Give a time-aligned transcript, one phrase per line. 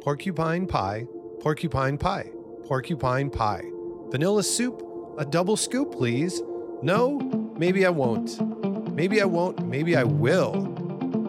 [0.00, 1.06] porcupine pie,
[1.40, 2.30] porcupine pie,
[2.66, 3.62] porcupine pie.
[4.10, 4.82] Vanilla soup,
[5.18, 6.42] a double scoop, please.
[6.82, 7.18] No,
[7.56, 8.40] maybe I won't.
[8.94, 10.52] Maybe I won't, maybe I will.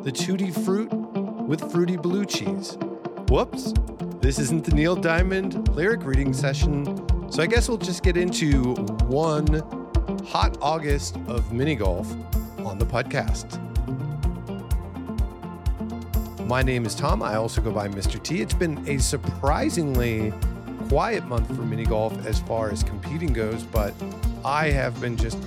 [0.04, 0.96] The tutti frutti
[1.48, 2.78] with fruity blue cheese.
[3.30, 3.74] Whoops,
[4.22, 6.86] this isn't the Neil Diamond lyric reading session,
[7.32, 8.76] so I guess we'll just get into
[9.08, 9.48] one
[10.26, 12.12] hot August of mini golf
[12.60, 13.69] on the podcast.
[16.50, 17.22] My name is Tom.
[17.22, 18.22] I also go by Mr.
[18.22, 18.42] T.
[18.42, 20.34] It's been a surprisingly
[20.88, 23.94] quiet month for mini golf as far as competing goes, but
[24.44, 25.38] I have been just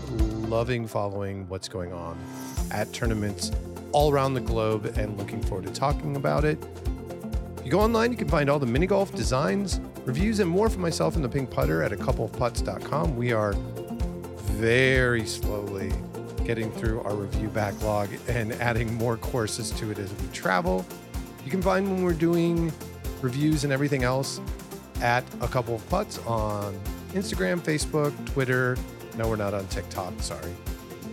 [0.48, 2.16] loving following what's going on
[2.70, 3.50] at tournaments
[3.90, 6.56] all around the globe and looking forward to talking about it.
[7.58, 10.70] If you go online, you can find all the mini golf designs, reviews, and more
[10.70, 13.16] for myself and the pink putter at a coupleofputts.com.
[13.16, 13.54] We are
[14.54, 15.81] very slowly
[16.44, 20.84] getting through our review backlog and adding more courses to it as we travel.
[21.44, 22.72] You can find when we're doing
[23.20, 24.40] reviews and everything else
[25.00, 26.78] at a couple of putts on
[27.12, 28.76] Instagram, Facebook, Twitter.
[29.16, 30.14] No, we're not on TikTok.
[30.20, 30.52] Sorry.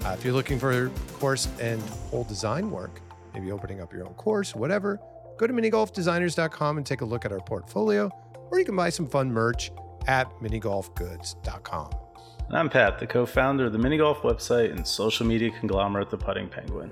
[0.06, 3.02] Uh, if you're looking for course and hole design work,
[3.34, 5.00] maybe opening up your own course, whatever,
[5.38, 8.10] go to minigolfdesigners.com and take a look at our portfolio,
[8.52, 9.72] or you can buy some fun merch
[10.08, 12.09] at minigolfgoods.com.
[12.52, 16.18] I'm Pat, the co founder of the mini golf website and social media conglomerate The
[16.18, 16.92] Putting Penguin.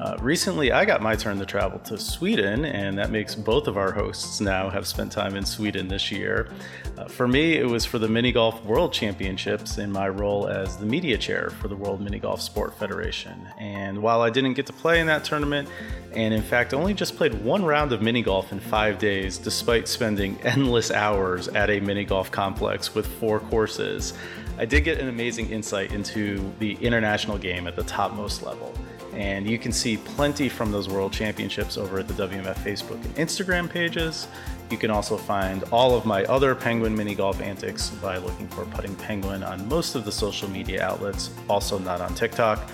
[0.00, 3.76] Uh, recently, I got my turn to travel to Sweden, and that makes both of
[3.76, 6.48] our hosts now have spent time in Sweden this year.
[6.96, 10.78] Uh, for me, it was for the Mini Golf World Championships in my role as
[10.78, 13.46] the media chair for the World Mini Golf Sport Federation.
[13.58, 15.68] And while I didn't get to play in that tournament,
[16.12, 19.86] and in fact only just played one round of mini golf in five days, despite
[19.86, 24.14] spending endless hours at a mini golf complex with four courses,
[24.56, 28.72] I did get an amazing insight into the international game at the topmost level.
[29.14, 33.14] And you can see plenty from those World Championships over at the WMF Facebook and
[33.16, 34.26] Instagram pages.
[34.70, 38.64] You can also find all of my other Penguin mini golf antics by looking for
[38.66, 42.68] Putting Penguin on most of the social media outlets, also not on TikTok.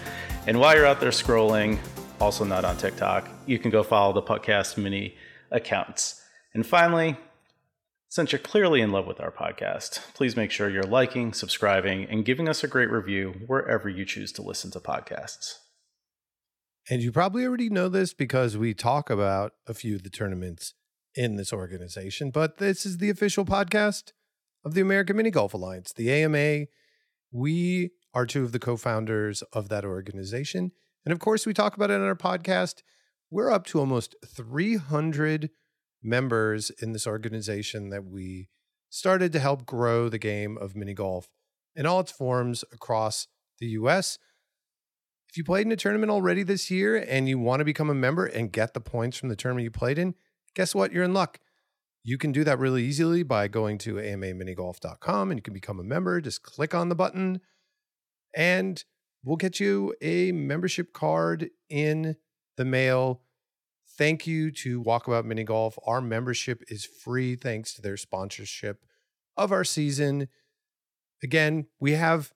[0.46, 1.78] And while you're out there scrolling,
[2.20, 5.14] also not on TikTok, you can go follow the Puttcast mini
[5.50, 6.22] accounts.
[6.54, 7.16] And finally,
[8.10, 12.24] since you're clearly in love with our podcast, please make sure you're liking, subscribing, and
[12.24, 15.58] giving us a great review wherever you choose to listen to podcasts.
[16.90, 20.74] And you probably already know this because we talk about a few of the tournaments
[21.14, 24.10] in this organization, but this is the official podcast
[24.64, 26.66] of the American Mini Golf Alliance, the AMA.
[27.30, 30.72] We are two of the co founders of that organization.
[31.04, 32.82] And of course, we talk about it on our podcast.
[33.30, 35.50] We're up to almost 300
[36.02, 38.48] members in this organization that we
[38.88, 41.28] started to help grow the game of mini golf
[41.76, 43.28] in all its forms across
[43.58, 44.18] the US
[45.30, 47.94] if you played in a tournament already this year and you want to become a
[47.94, 50.16] member and get the points from the tournament you played in,
[50.56, 50.92] guess what?
[50.92, 51.38] You're in luck.
[52.02, 55.84] You can do that really easily by going to amaminigolf.com and you can become a
[55.84, 56.20] member.
[56.20, 57.40] Just click on the button
[58.34, 58.82] and
[59.22, 62.16] we'll get you a membership card in
[62.56, 63.22] the mail.
[64.00, 65.78] Thank you to Walkabout Mini Golf.
[65.84, 68.82] Our membership is free thanks to their sponsorship
[69.36, 70.28] of our season.
[71.22, 72.32] Again, we have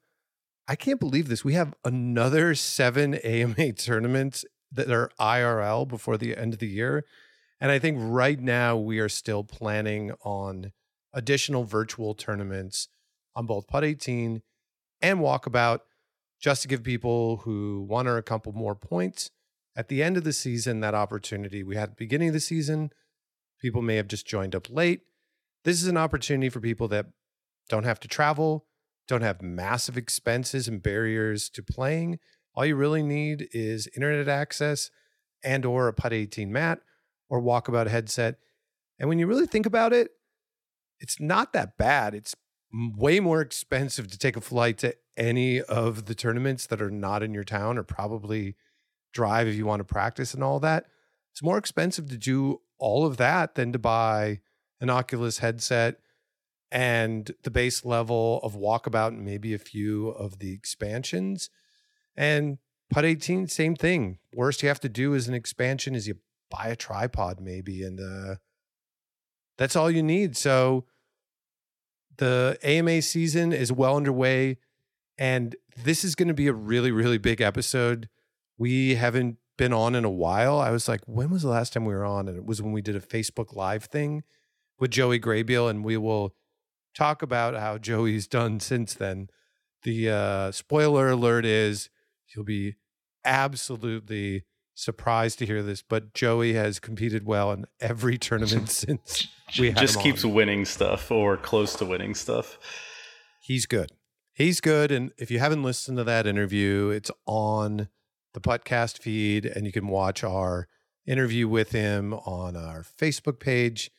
[0.67, 1.43] I can't believe this.
[1.43, 7.03] We have another seven AMA tournaments that are IRL before the end of the year.
[7.59, 10.71] And I think right now we are still planning on
[11.13, 12.89] additional virtual tournaments
[13.35, 14.43] on both Putt 18
[15.01, 15.79] and Walkabout
[16.39, 19.31] just to give people who want to a couple more points
[19.75, 21.63] at the end of the season that opportunity.
[21.63, 22.91] We had beginning of the season,
[23.59, 25.01] people may have just joined up late.
[25.63, 27.07] This is an opportunity for people that
[27.69, 28.65] don't have to travel,
[29.07, 32.19] don't have massive expenses and barriers to playing.
[32.53, 34.89] All you really need is internet access
[35.43, 36.79] and or a Putt 18 mat
[37.29, 38.35] or walkabout headset.
[38.97, 40.11] And when you really think about it,
[40.99, 42.15] it's not that bad.
[42.15, 42.35] It's
[42.71, 47.23] way more expensive to take a flight to any of the tournaments that are not
[47.23, 48.55] in your town or probably
[49.15, 50.85] drive if you want to practice and all that.
[51.31, 54.41] It's more expensive to do all of that than to buy
[54.79, 55.99] an Oculus headset
[56.71, 61.49] and the base level of walkabout and maybe a few of the expansions.
[62.15, 62.59] And
[62.91, 64.19] Putt 18, same thing.
[64.33, 66.17] Worst you have to do as an expansion is you
[66.51, 68.35] buy a tripod maybe, and uh,
[69.57, 70.37] that's all you need.
[70.37, 70.85] So
[72.17, 74.57] the AMA season is well underway,
[75.17, 78.09] and this is going to be a really, really big episode.
[78.57, 80.59] We haven't been on in a while.
[80.59, 82.27] I was like, when was the last time we were on?
[82.27, 84.23] And it was when we did a Facebook Live thing
[84.79, 86.35] with Joey Graybiel, and we will
[86.93, 89.29] talk about how Joey's done since then.
[89.83, 91.89] The uh, spoiler alert is
[92.25, 92.75] he'll be
[93.23, 99.71] absolutely surprised to hear this, but Joey has competed well in every tournament since we
[99.71, 102.57] had just keeps winning stuff or close to winning stuff.
[103.41, 103.91] He's good.
[104.33, 104.91] He's good.
[104.91, 107.87] And if you haven't listened to that interview, it's on
[108.35, 110.67] the podcast feed, and you can watch our
[111.07, 113.89] interview with him on our Facebook page.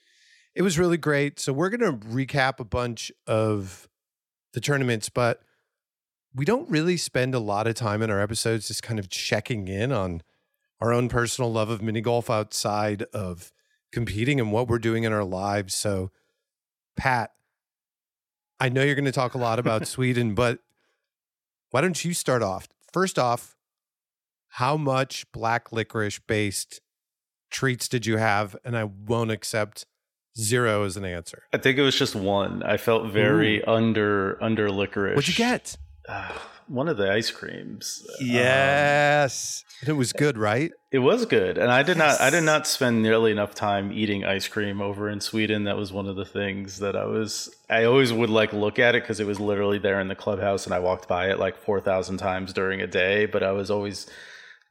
[0.55, 1.41] It was really great.
[1.41, 3.89] So we're going to recap a bunch of
[4.53, 5.43] the tournaments, but
[6.35, 9.69] we don't really spend a lot of time in our episodes just kind of checking
[9.69, 10.23] in on
[10.81, 13.53] our own personal love of mini golf outside of
[13.93, 15.75] competing and what we're doing in our lives.
[15.75, 16.11] So,
[16.97, 17.31] Pat,
[18.61, 20.59] I know you're going to talk a lot about Sweden, but
[21.71, 22.69] why don't you start off?
[22.93, 23.56] First off,
[24.57, 26.81] how much black licorice based
[27.51, 28.57] treats did you have?
[28.65, 29.85] And I won't accept
[30.39, 31.43] zero as an answer.
[31.53, 32.63] I think it was just one.
[32.63, 35.15] I felt very under under licorice.
[35.15, 35.77] What'd you get?
[36.09, 36.33] Uh,
[36.69, 38.07] one of the ice creams.
[38.19, 39.63] Um, Yes.
[39.81, 40.73] and it was good, right?
[40.91, 42.19] it was good, and I did not.
[42.19, 45.65] I did not spend nearly enough time eating ice cream over in Sweden.
[45.65, 47.55] That was one of the things that I was.
[47.69, 50.65] I always would like look at it because it was literally there in the clubhouse,
[50.65, 53.27] and I walked by it like four thousand times during a day.
[53.27, 54.07] But I was always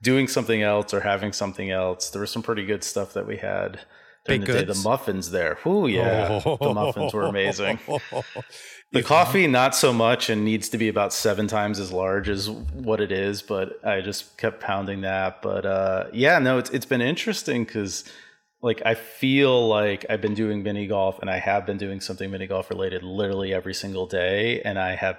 [0.02, 2.10] doing something else or having something else.
[2.10, 3.80] There was some pretty good stuff that we had.
[4.26, 4.74] during Baked the day.
[4.74, 5.58] The muffins there.
[5.66, 6.40] Ooh, yeah.
[6.44, 7.80] The muffins were amazing.
[8.92, 12.50] The coffee, not so much, and needs to be about seven times as large as
[12.50, 13.42] what it is.
[13.42, 15.42] But I just kept pounding that.
[15.42, 18.06] But uh, yeah, no, it's it's been interesting because
[18.62, 22.32] like I feel like I've been doing mini golf, and I have been doing something
[22.32, 25.18] mini golf related literally every single day, and I have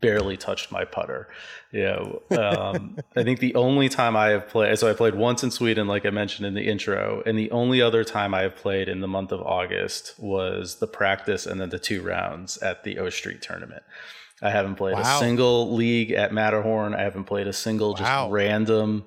[0.00, 1.28] barely touched my putter.
[1.72, 5.42] You know, um, I think the only time I have played, so I played once
[5.42, 8.56] in Sweden, like I mentioned in the intro, and the only other time I have
[8.56, 12.84] played in the month of August was the practice and then the two rounds at
[12.84, 13.82] the O Street tournament.
[14.42, 15.00] I haven't played Wow.
[15.00, 16.94] a single league at Matterhorn.
[16.94, 18.30] I haven't played a single just Wow.
[18.30, 19.04] random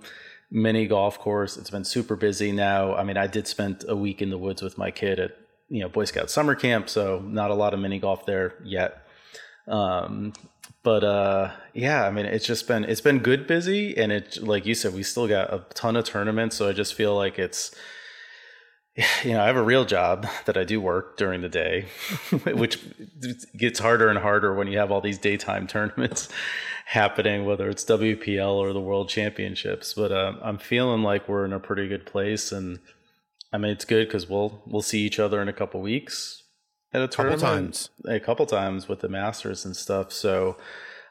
[0.50, 1.58] mini golf course.
[1.58, 2.96] It's been super busy now.
[2.96, 5.32] I mean, I did spend a week in the woods with my kid at
[5.70, 9.07] you know Boy Scout summer camp, so not a lot of mini golf there yet.
[9.68, 10.34] Um,
[10.84, 14.66] but uh, yeah, I mean, it's just been it's been good busy, and it like
[14.66, 16.56] you said, we still got a ton of tournaments.
[16.56, 17.76] So I just feel like it's
[19.24, 21.88] you know I have a real job that I do work during the day,
[22.46, 22.80] which
[23.58, 26.30] gets harder and harder when you have all these daytime tournaments
[26.86, 29.94] happening, whether it's WPL or the World Championships.
[29.94, 32.80] But uh, I'm feeling like we're in a pretty good place, and
[33.52, 36.44] I mean it's good because we'll we'll see each other in a couple weeks
[36.94, 37.90] at a Couple times.
[38.06, 40.12] a couple times with the Masters and stuff.
[40.12, 40.58] So.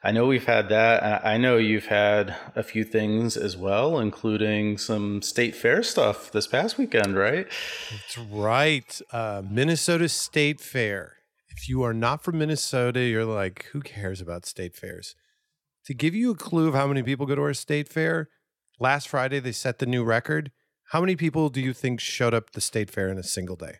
[0.04, 1.26] I know we've had that.
[1.26, 6.46] I know you've had a few things as well, including some state fair stuff this
[6.46, 7.48] past weekend, right?
[7.90, 9.00] That's right.
[9.10, 11.16] Uh, Minnesota State Fair.
[11.48, 15.16] If you are not from Minnesota, you're like, who cares about state fairs?
[15.86, 18.28] To give you a clue of how many people go to our state fair,
[18.78, 20.52] last Friday they set the new record.
[20.90, 23.78] How many people do you think showed up the state fair in a single day?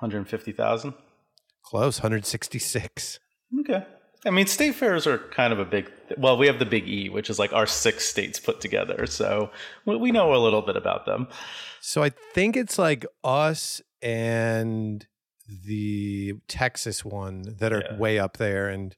[0.00, 0.94] 150,000.
[1.62, 3.20] Close, 166.
[3.60, 3.84] Okay.
[4.26, 5.90] I mean, state fairs are kind of a big.
[6.18, 9.50] Well, we have the Big E, which is like our six states put together, so
[9.86, 11.26] we, we know a little bit about them.
[11.80, 15.06] So I think it's like us and
[15.48, 17.96] the Texas one that are Yeah.
[17.96, 18.94] way up there and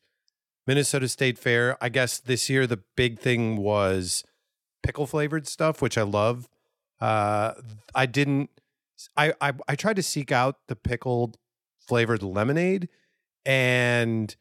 [0.66, 1.76] Minnesota State Fair.
[1.80, 4.24] I guess this year the big thing was
[4.82, 6.48] pickle flavored stuff, which I love.
[7.00, 7.54] Uh
[7.94, 8.50] I didn't
[9.16, 11.38] I I, I tried to seek out the pickled
[11.80, 12.88] flavored lemonade
[13.44, 14.34] and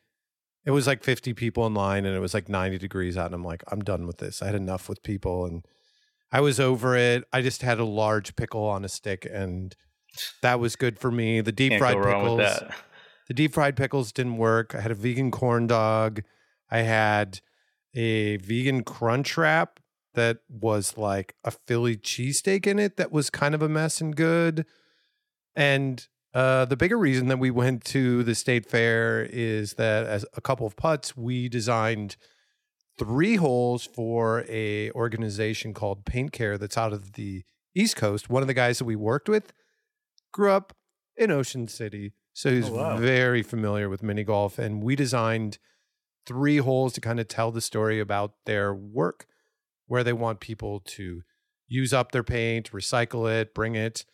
[0.63, 3.35] it was like 50 people in line and it was like 90 degrees out and
[3.35, 4.41] I'm like I'm done with this.
[4.41, 5.65] I had enough with people and
[6.31, 7.23] I was over it.
[7.33, 9.75] I just had a large pickle on a stick and
[10.41, 11.41] that was good for me.
[11.41, 12.63] The deep Can't fried pickles
[13.27, 14.75] the deep fried pickles didn't work.
[14.75, 16.21] I had a vegan corn dog.
[16.69, 17.39] I had
[17.93, 19.79] a vegan crunch wrap
[20.13, 24.15] that was like a Philly cheesesteak in it that was kind of a mess and
[24.15, 24.65] good.
[25.55, 30.25] And uh, the bigger reason that we went to the state fair is that as
[30.35, 32.15] a couple of putts, we designed
[32.97, 37.43] three holes for a organization called Paint Care that's out of the
[37.75, 38.29] East Coast.
[38.29, 39.51] One of the guys that we worked with
[40.33, 40.73] grew up
[41.17, 42.97] in Ocean City, so he's Oh, wow.
[42.97, 44.57] very familiar with mini golf.
[44.57, 45.57] And we designed
[46.25, 49.25] three holes to kind of tell the story about their work,
[49.91, 51.21] where they want people to
[51.67, 54.05] use up their paint, recycle it, bring it.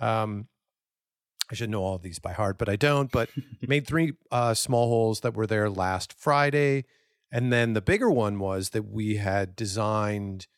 [0.00, 0.48] Um,
[1.48, 3.12] I should know all of these by heart, but I don't.
[3.12, 3.30] But
[3.68, 6.84] made three uh, small holes that were there last Friday.
[7.30, 10.48] And then the bigger one was that we had designed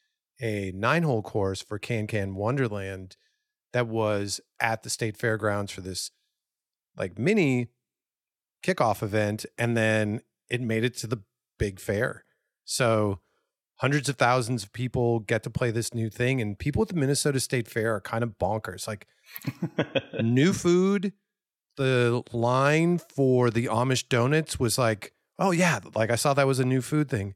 [0.40, 3.18] a nine hole course for Can Can Wonderland
[3.74, 6.12] that was at the state fairgrounds for this
[6.96, 7.68] like mini
[8.64, 9.44] kickoff event.
[9.58, 11.20] And then it made it to the
[11.58, 12.24] big fair.
[12.64, 13.20] So
[13.82, 16.94] hundreds of thousands of people get to play this new thing, and people at the
[16.94, 18.86] Minnesota State Fair are kind of bonkers.
[18.86, 19.08] Like
[20.22, 21.12] new food,
[21.76, 26.60] the line for the Amish donuts was like, oh yeah, like I saw that was
[26.60, 27.34] a new food thing.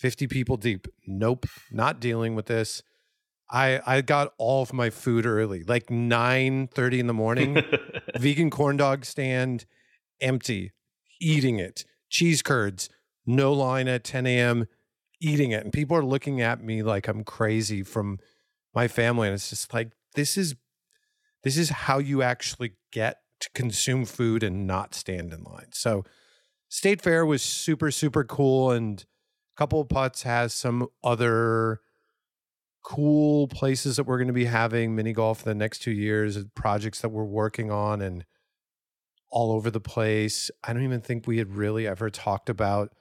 [0.00, 0.88] 50 people deep.
[1.06, 2.82] Nope, not dealing with this.
[3.50, 7.62] I I got all of my food early, like 9 30 in the morning.
[8.16, 9.66] Vegan corn dog stand,
[10.18, 10.72] empty,
[11.20, 11.84] eating it.
[12.08, 12.88] Cheese curds,
[13.26, 14.66] no line at 10 a.m.,
[15.20, 15.64] eating it.
[15.64, 18.18] And people are looking at me like I'm crazy from
[18.74, 19.28] my family.
[19.28, 20.54] And it's just like, this is
[21.44, 25.68] this is how you actually get to consume food and not stand in line.
[25.70, 26.04] So
[26.68, 28.72] State Fair was super, super cool.
[28.72, 29.04] And
[29.58, 31.80] couple putts has some other
[32.84, 37.00] cool places that we're going to be having mini golf the next two years, projects
[37.00, 38.24] that we're working on and
[39.30, 40.48] all over the place.
[40.62, 42.94] I don't even think we had really ever talked about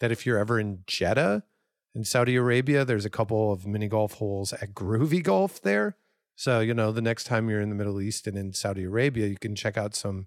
[0.00, 1.44] that if you're ever in Jeddah
[1.94, 5.96] in Saudi Arabia, there's a couple of mini golf holes at Groovy Golf there.
[6.36, 9.26] So, you know, the next time you're in the Middle East and in Saudi Arabia,
[9.26, 10.26] you can check out some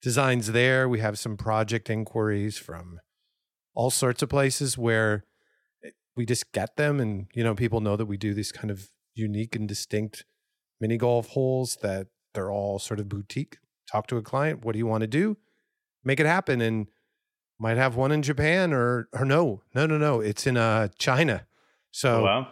[0.00, 0.88] designs there.
[0.88, 3.00] We have some project inquiries from
[3.74, 5.24] all sorts of places where
[5.84, 8.70] eh, we just get them and you know people know that we do these kind
[8.70, 10.24] of unique and distinct
[10.80, 13.58] mini golf holes that they're all sort of boutique
[13.90, 15.36] talk to a client what do you want to do
[16.04, 16.86] make it happen and
[17.58, 21.46] might have one in japan or or no no no no it's in uh china.
[21.90, 22.48] So Oh, wow.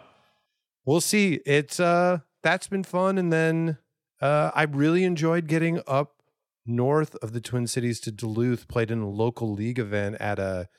[0.85, 1.39] we'll see.
[1.45, 3.17] It's uh that's been fun.
[3.17, 3.77] And then
[4.21, 6.21] uh i really enjoyed getting up
[6.65, 10.69] north of the twin cities to duluth played in a local league event at a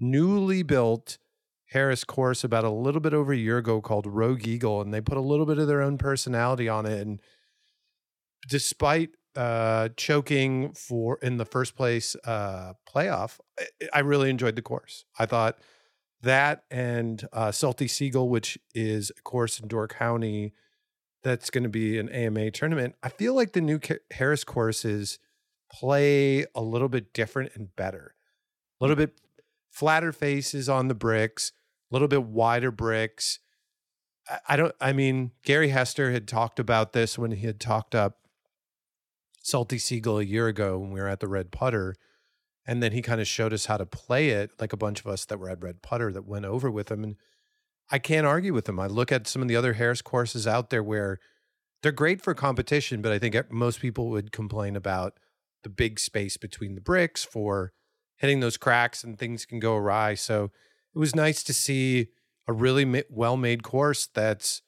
[0.00, 1.18] newly built
[1.70, 4.80] harris course about a little bit over a year ago called rogue eagle.
[4.80, 7.00] And they put a little bit of their own personality on it.
[7.06, 7.20] And
[8.48, 13.64] despite uh choking for in the first place uh playoff I,
[13.94, 15.58] I really enjoyed the course i thought
[16.22, 20.52] that and uh, Salty Seagull, which is a course in Door County
[21.22, 22.94] that's going to be an AMA tournament.
[23.02, 23.80] I feel like the new
[24.12, 25.18] Harris courses
[25.70, 28.14] play a little bit different and better.
[28.80, 29.20] A little bit
[29.70, 31.52] flatter faces on the bricks,
[31.90, 33.40] a little bit wider bricks.
[34.48, 38.18] I don't, I mean, Gary Hester had talked about this when he had talked up
[39.48, 41.94] Salty Seagull a year ago when we were at the Red Putter
[42.66, 45.06] and then he kind of showed us how to play it like a bunch of
[45.06, 47.16] us that were at red putter that went over with him and
[47.90, 48.78] i can't argue with him.
[48.78, 51.18] I look at some of the other harris courses out there where
[51.82, 55.14] they're great for competition but i think most people would complain about
[55.62, 57.72] the big space between the bricks for
[58.16, 60.14] hitting those cracks and things can go awry.
[60.14, 60.50] So
[60.94, 62.08] it was nice to see
[62.46, 64.62] a really well-made course that's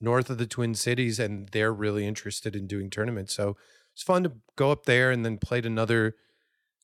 [0.00, 3.34] north of the twin cities and they're really interested in doing tournaments.
[3.34, 3.56] So
[3.96, 6.16] it's fun to go up there and then played another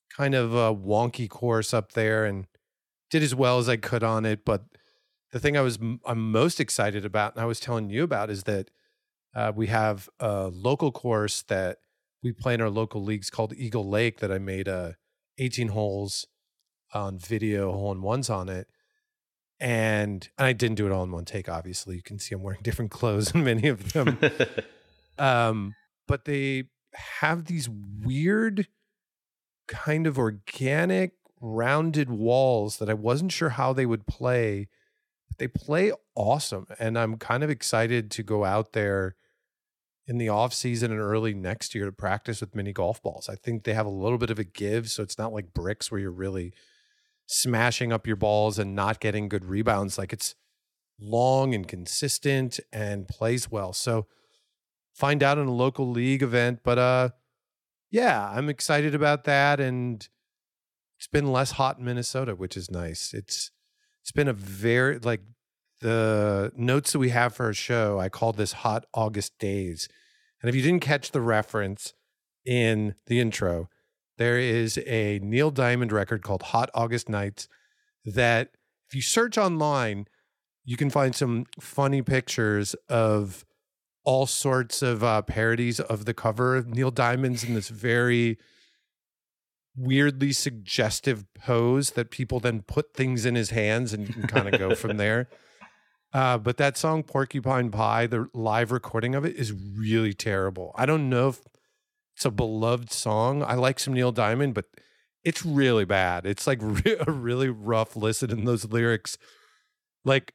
[0.09, 2.47] kind of a wonky course up there and
[3.11, 4.43] did as well as I could on it.
[4.43, 4.63] But
[5.31, 5.77] the thing I was
[6.07, 8.71] I'm most excited about, and I was telling you about, is that
[9.35, 11.77] uh, we have a local course that
[12.23, 14.93] we play in our local leagues called Eagle Lake that I made uh,
[15.37, 16.25] 18 holes
[16.95, 18.67] on video, hole in ones on it.
[19.59, 21.95] And, and I didn't do it all in one take, obviously.
[21.95, 24.17] You can see I'm wearing different clothes in many of them.
[25.19, 25.75] um,
[26.07, 26.63] but they
[26.95, 28.67] have these weird
[29.67, 34.67] kind of organic rounded walls that I wasn't sure how they would play.
[35.27, 39.15] But they play awesome and I'm kind of excited to go out there
[40.05, 43.29] in the off season and early next year to practice with mini golf balls.
[43.29, 45.91] I think they have a little bit of a give so it's not like bricks
[45.91, 46.53] where you're really
[47.25, 50.35] smashing up your balls and not getting good rebounds like it's
[50.99, 53.73] long and consistent and plays well.
[53.73, 54.07] So
[54.93, 57.09] find out in a local league event but uh
[57.93, 59.59] yeah, I'm excited about that.
[59.59, 60.05] And
[60.97, 63.13] it's been less hot in Minnesota, which is nice.
[63.13, 63.51] It's
[64.01, 65.21] it's been a very like
[65.79, 69.87] the notes that we have for our show, I called this hot August days.
[70.41, 71.93] And if you didn't catch the reference
[72.45, 73.69] in the intro,
[74.17, 77.47] there is a Neil Diamond record called Hot August Nights
[78.05, 78.55] that
[78.89, 80.07] if you search online,
[80.65, 83.45] you can find some funny pictures of
[84.03, 88.37] all sorts of uh, parodies of the cover of Neil Diamond's in this very
[89.75, 94.53] weirdly suggestive pose that people then put things in his hands and you can kind
[94.53, 95.27] of go from there.
[96.13, 100.71] Uh, but that song Porcupine Pie, the live recording of it is really terrible.
[100.75, 101.41] I don't know if
[102.15, 103.41] it's a beloved song.
[103.41, 104.65] I like some Neil Diamond, but
[105.23, 106.25] it's really bad.
[106.27, 109.17] It's like re- a really rough listen in those lyrics.
[110.05, 110.33] Like,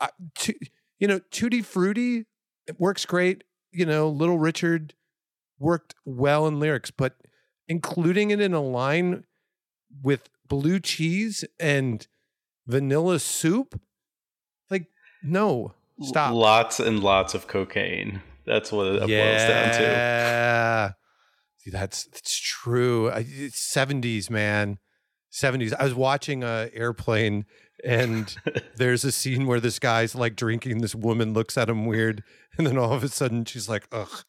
[0.00, 0.54] I, to,
[0.98, 2.26] you know, Tutti Frutti
[2.66, 3.44] it works great.
[3.70, 4.94] You know, Little Richard
[5.58, 7.16] worked well in lyrics, but
[7.68, 9.24] including it in a line
[10.02, 12.06] with blue cheese and
[12.66, 13.80] vanilla soup
[14.70, 14.86] like
[15.22, 16.34] No, stop.
[16.34, 18.22] Lots and lots of cocaine.
[18.46, 19.24] That's what it yeah.
[19.24, 19.82] boils down to.
[19.82, 20.92] Yeah.
[21.66, 23.06] That's that's true.
[23.08, 24.78] It's 70s, man.
[25.32, 25.72] 70s.
[25.78, 27.46] I was watching a airplane
[27.84, 28.36] and
[28.76, 32.22] there's a scene where this guy's like drinking this woman looks at him weird
[32.58, 34.24] and then all of a sudden she's like ugh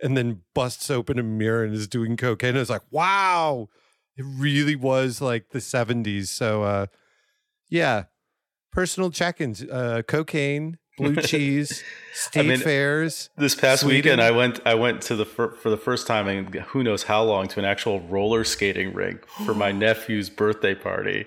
[0.00, 2.50] and then busts open a mirror and is doing cocaine.
[2.50, 3.68] And it's like wow!
[4.16, 6.86] It really was like the 70s so uh
[7.68, 8.04] yeah.
[8.72, 13.96] Personal check-ins uh cocaine blue cheese state I mean, fairs this past Sweden.
[13.98, 17.04] weekend i went i went to the fir- for the first time in who knows
[17.04, 21.24] how long to an actual roller skating rink for my nephew's birthday party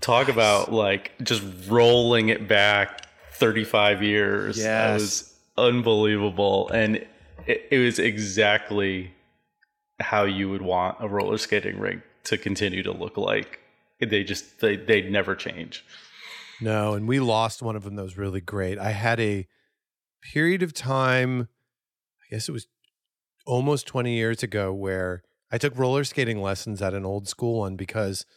[0.00, 4.58] Talk about like just rolling it back 35 years.
[4.58, 4.64] Yes.
[4.64, 6.68] That was unbelievable.
[6.70, 7.06] And
[7.46, 9.12] it, it was exactly
[10.00, 13.60] how you would want a roller skating rink to continue to look like.
[14.00, 15.84] They just, they, they'd never change.
[16.60, 18.78] No, and we lost one of them that was really great.
[18.78, 19.46] I had a
[20.32, 21.48] period of time,
[22.22, 22.66] I guess it was
[23.46, 27.76] almost 20 years ago, where I took roller skating lessons at an old school one
[27.76, 28.24] because–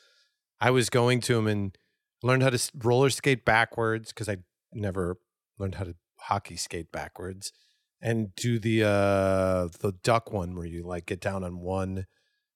[0.62, 1.78] I was going to him and
[2.22, 4.38] learned how to roller skate backwards because I
[4.72, 5.18] never
[5.58, 7.52] learned how to hockey skate backwards
[8.00, 12.06] and do the uh the duck one where you like get down on one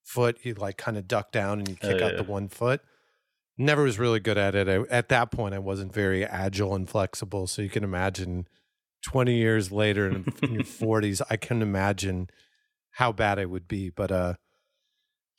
[0.04, 2.82] foot you like kind of duck down and you kick oh, out the one foot.
[3.58, 4.68] Never was really good at it.
[4.68, 8.48] I, at that point i wasn't very agile and flexible so you can imagine
[9.04, 12.30] 20 years later in, in your 40s i can imagine
[12.92, 14.34] how bad it would be but uh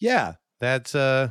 [0.00, 1.30] yeah that's uh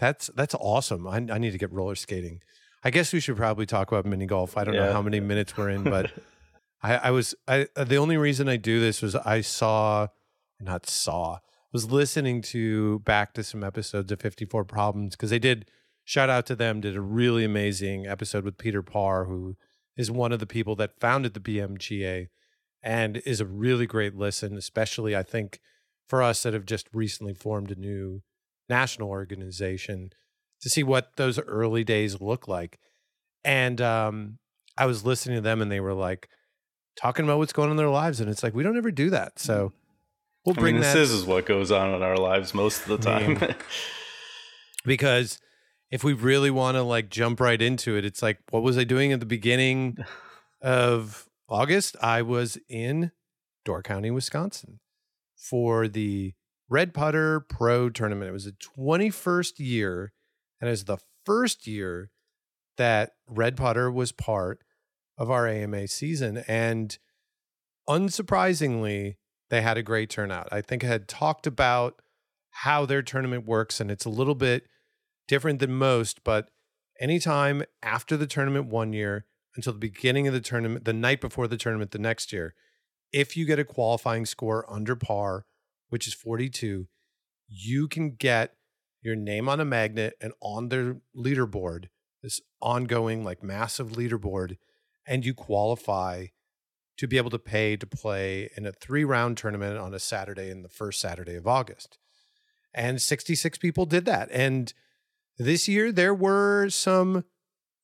[0.00, 1.06] that's that's awesome.
[1.06, 2.40] I, I need to get roller skating.
[2.82, 4.56] I guess we should probably talk about mini golf.
[4.56, 4.86] I don't yeah.
[4.86, 6.10] know how many minutes we're in, but
[6.82, 10.08] I, I was I uh, the only reason I do this was I saw,
[10.58, 11.38] not saw,
[11.72, 15.70] was listening to back to some episodes of 54 Problems because they did
[16.02, 19.56] shout out to them did a really amazing episode with Peter Parr who
[19.98, 22.28] is one of the people that founded the BMGA
[22.82, 25.60] and is a really great listen, especially I think
[26.08, 28.22] for us that have just recently formed a new
[28.70, 30.12] national organization
[30.62, 32.78] to see what those early days look like.
[33.44, 34.38] And um,
[34.78, 36.28] I was listening to them and they were like
[36.96, 38.20] talking about what's going on in their lives.
[38.20, 39.38] And it's like, we don't ever do that.
[39.38, 39.72] So mm.
[40.46, 40.98] we'll bring I mean, this that.
[41.00, 43.38] This is what goes on in our lives most of the time.
[44.84, 45.38] Because
[45.90, 48.84] if we really want to like jump right into it, it's like, what was I
[48.84, 49.98] doing at the beginning
[50.62, 51.96] of August?
[52.00, 53.12] I was in
[53.64, 54.80] Door County, Wisconsin
[55.36, 56.34] for the
[56.70, 58.28] Red Putter Pro Tournament.
[58.28, 60.12] It was the 21st year,
[60.60, 62.10] and it was the first year
[62.76, 64.62] that Red Putter was part
[65.18, 66.44] of our AMA season.
[66.46, 66.96] And
[67.88, 69.16] unsurprisingly,
[69.50, 70.48] they had a great turnout.
[70.52, 72.00] I think I had talked about
[72.50, 74.66] how their tournament works, and it's a little bit
[75.26, 76.50] different than most, but
[77.00, 81.48] anytime after the tournament one year until the beginning of the tournament, the night before
[81.48, 82.54] the tournament the next year,
[83.12, 85.46] if you get a qualifying score under par
[85.90, 86.88] which is 42,
[87.48, 88.54] you can get
[89.02, 91.86] your name on a magnet and on their leaderboard,
[92.22, 94.56] this ongoing, like massive leaderboard,
[95.06, 96.26] and you qualify
[96.96, 100.50] to be able to pay to play in a three round tournament on a Saturday
[100.50, 101.98] in the first Saturday of August.
[102.74, 104.28] And 66 people did that.
[104.30, 104.72] And
[105.38, 107.24] this year, there were some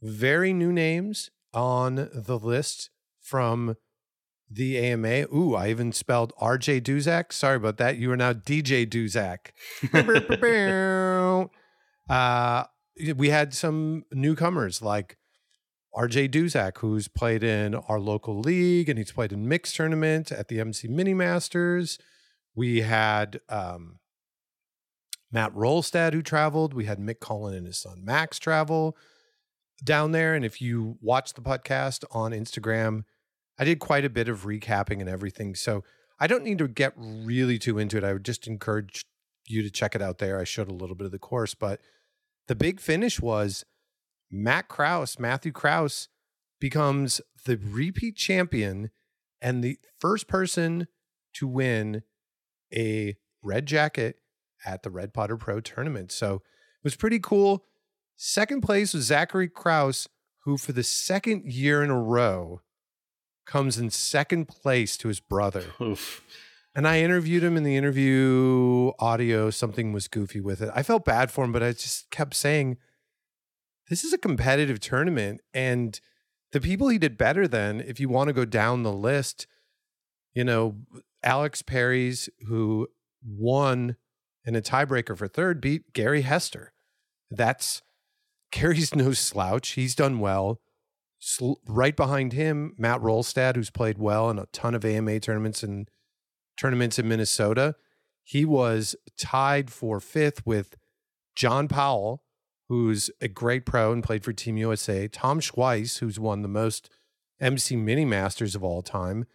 [0.02, 3.76] very new names on the list from
[4.50, 5.26] the AMA.
[5.34, 7.32] Ooh, I even spelled RJ Duzak.
[7.32, 7.98] Sorry about that.
[7.98, 9.50] You are now DJ Duzak.
[12.10, 12.64] uh,
[13.16, 15.16] we had some newcomers like
[15.96, 20.48] RJ Duzak, who's played in our local league and he's played in mixed tournament at
[20.48, 21.98] the MC Mini Masters.
[22.54, 23.98] We had um,
[25.32, 26.74] Matt Rolstad who traveled.
[26.74, 28.96] We had Mick Cullen and his son Max travel
[29.82, 30.34] down there.
[30.34, 33.04] And if you watch the podcast on Instagram,
[33.58, 35.54] I did quite a bit of recapping and everything.
[35.54, 35.84] So
[36.18, 38.04] I don't need to get really too into it.
[38.04, 39.04] I would just encourage
[39.46, 40.38] you to check it out there.
[40.38, 41.80] I showed a little bit of the course, but
[42.48, 43.64] the big finish was
[44.30, 46.08] Matt Kraus, Matthew Kraus
[46.60, 48.90] becomes the repeat champion
[49.40, 50.88] and the first person
[51.34, 52.02] to win
[52.74, 54.16] a red jacket
[54.64, 56.10] at the Red Putter Pro tournament.
[56.10, 57.62] So it was pretty cool.
[58.16, 60.08] Second place was Zachary Kraus,
[60.44, 62.62] who for the second year in a row
[63.46, 65.64] comes in second place to his brother.
[65.80, 66.22] Oof.
[66.74, 69.48] And I interviewed him in the interview audio.
[69.50, 70.70] Something was goofy with it.
[70.74, 72.76] I felt bad for him, but I just kept saying,
[73.88, 75.40] this is a competitive tournament.
[75.54, 75.98] And
[76.52, 79.46] the people he did better than, if you want to go down the list,
[80.34, 80.76] you know,
[81.22, 82.88] Alex Perry's, who
[83.24, 83.96] won
[84.44, 86.72] in a tiebreaker for third, beat Gary Hester.
[87.30, 87.82] That's
[88.50, 89.70] Gary's no slouch.
[89.70, 90.60] He's done well.
[91.66, 95.90] Right behind him, Matt Rolstad, who's played well in a ton of AMA tournaments and
[96.56, 97.74] tournaments in Minnesota.
[98.22, 100.76] He was tied for fifth with
[101.34, 102.22] John Powell,
[102.68, 106.90] who's a great pro and played for Team USA, Tom Schweiss, who's won the most
[107.40, 109.26] MC Mini Masters of all time.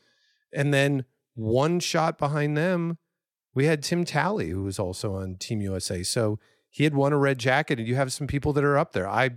[0.54, 2.98] And then one shot behind them,
[3.54, 6.04] we had Tim Talley, who was also on Team USA.
[6.04, 6.39] So
[6.70, 9.08] he had won a red jacket, and you have some people that are up there.
[9.08, 9.32] I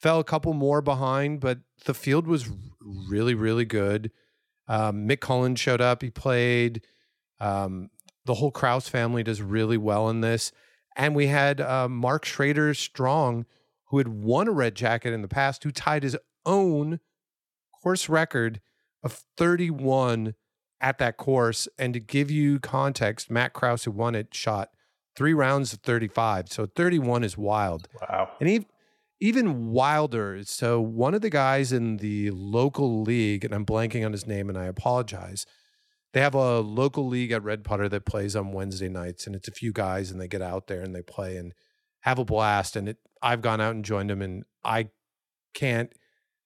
[0.00, 2.48] fell a couple more behind, but the field was
[2.80, 4.10] really, really good.
[4.68, 6.02] Um, Mick Cullen showed up.
[6.02, 6.82] He played.
[7.40, 7.90] Um,
[8.24, 10.52] the whole Kraus family does really well in this.
[10.96, 13.46] And we had uh, Mark Schrader Strong,
[13.86, 17.00] who had won a red jacket in the past, who tied his own
[17.82, 18.60] course record
[19.02, 20.34] of 31
[20.80, 21.68] at that course.
[21.78, 24.70] And to give you context, Matt Kraus, who won it, shot
[25.16, 26.50] three rounds of 35.
[26.50, 27.88] So 31 is wild.
[28.00, 28.30] Wow.
[28.40, 28.66] And even,
[29.20, 30.42] even wilder.
[30.44, 34.48] So one of the guys in the local league, and I'm blanking on his name
[34.48, 35.46] and I apologize.
[36.12, 39.48] They have a local league at Red Putter that plays on Wednesday nights, and it's
[39.48, 41.52] a few guys, and they get out there and they play and
[42.00, 42.76] have a blast.
[42.76, 44.88] And it, I've gone out and joined them, and I
[45.52, 45.92] can't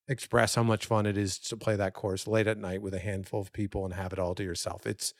[0.08, 2.98] express how much fun it is to play that course late at night with a
[2.98, 4.84] handful of people and have it all to yourself.
[4.86, 5.14] It's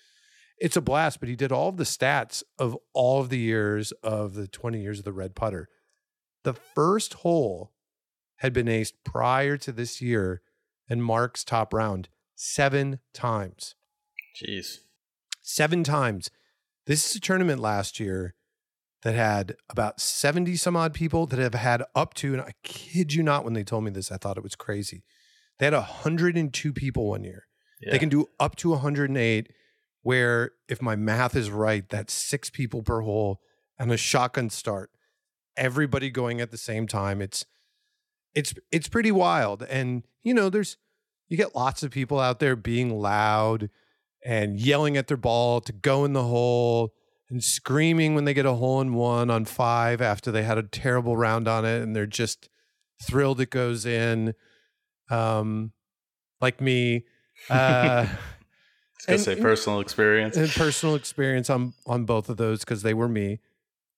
[0.58, 3.90] it's a blast, but he did all of the stats of all of the years
[4.02, 5.68] of the 20 years of the red putter.
[6.44, 7.72] The first hole
[8.37, 10.42] had been aced prior to this year
[10.88, 13.74] and Mark's top round seven times.
[14.37, 14.78] Jeez.
[15.40, 16.31] Seven times.
[16.87, 18.35] This is a tournament last year
[19.02, 23.12] that had about 70 some odd people that have had up to, and I kid
[23.12, 25.05] you not, when they told me this, I thought it was crazy.
[25.59, 27.46] They had 102 people one year.
[27.81, 27.92] Yeah.
[27.92, 29.52] They can do up to 108,
[30.02, 33.40] where if my math is right, that's six people per hole
[33.78, 34.90] and a shotgun start.
[35.56, 37.20] Everybody going at the same time.
[37.20, 37.44] It's
[38.34, 39.62] it's it's pretty wild.
[39.64, 40.76] And you know, there's
[41.28, 43.70] you get lots of people out there being loud
[44.24, 46.92] and yelling at their ball to go in the hole
[47.28, 50.62] and screaming when they get a hole in one on five after they had a
[50.62, 52.48] terrible round on it and they're just
[53.02, 54.34] thrilled it goes in.
[55.10, 55.72] Um,
[56.40, 57.04] like me.
[57.48, 60.36] Uh, I was gonna say personal experience.
[60.36, 63.40] And personal experience on on both of those because they were me.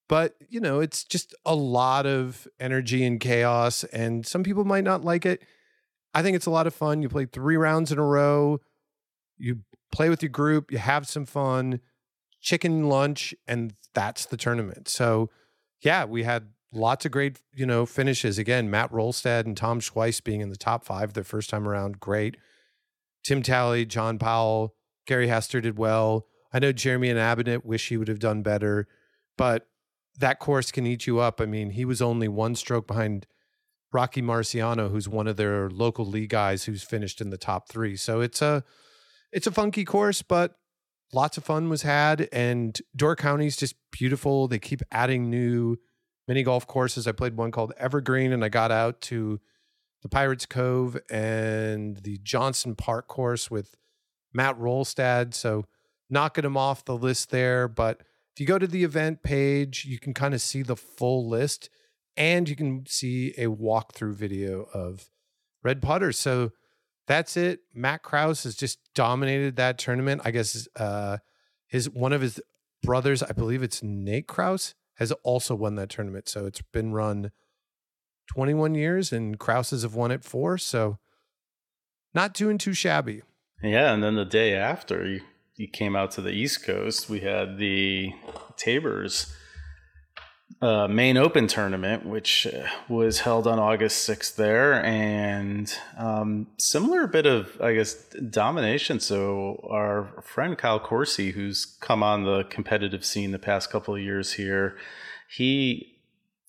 [0.08, 4.84] But you know, it's just a lot of energy and chaos, and some people might
[4.84, 5.42] not like it.
[6.12, 7.02] I think it's a lot of fun.
[7.02, 8.60] You play three rounds in a row,
[9.36, 11.80] you play with your group, you have some fun
[12.40, 14.88] chicken lunch, and that's the tournament.
[14.88, 15.30] So,
[15.80, 18.38] yeah, we had lots of great, you know, finishes.
[18.38, 22.00] Again, Matt Rolstad and Tom Schweiss being in the top five their first time around,
[22.00, 22.36] great.
[23.24, 24.74] Tim Talley, John Powell,
[25.06, 26.26] Gary Hester did well.
[26.52, 28.86] I know Jeremy and Abinett wish he would have done better,
[29.36, 29.66] but
[30.18, 31.40] that course can eat you up.
[31.40, 33.26] I mean, he was only one stroke behind
[33.92, 37.96] Rocky Marciano, who's one of their local league guys who's finished in the top three.
[37.96, 38.64] So it's a
[39.32, 40.56] it's a funky course, but
[41.12, 44.48] lots of fun was had, and Door County's just beautiful.
[44.48, 45.76] They keep adding new
[46.26, 47.06] mini golf courses.
[47.06, 49.40] I played one called Evergreen, and I got out to
[50.02, 53.74] the Pirates Cove and the Johnson Park course with
[54.32, 55.34] Matt Rolstad.
[55.34, 55.64] So
[56.10, 57.68] knocking him off the list there.
[57.68, 58.02] But
[58.34, 61.70] if you go to the event page, you can kind of see the full list
[62.16, 65.08] and you can see a walkthrough video of
[65.62, 66.10] Red Putter.
[66.10, 66.50] So
[67.06, 67.60] that's it.
[67.72, 70.22] Matt Kraus has just dominated that tournament.
[70.24, 71.18] I guess uh,
[71.68, 72.40] his one of his
[72.82, 76.28] brothers, I believe it's Nate Kraus, has also won that tournament.
[76.28, 77.30] So it's been run
[78.28, 80.58] 21 years, and Krauses have won it four.
[80.58, 80.98] So
[82.14, 83.22] not doing too shabby.
[83.62, 85.20] Yeah, and then the day after
[85.56, 88.12] you came out to the East Coast, we had the
[88.56, 89.34] Tabors
[90.60, 97.06] uh, Maine Open tournament, which uh, was held on August 6th there, and um, similar
[97.06, 97.94] bit of, I guess,
[98.30, 99.00] domination.
[99.00, 104.00] So our friend Kyle Corsi, who's come on the competitive scene the past couple of
[104.00, 104.76] years here,
[105.28, 105.93] he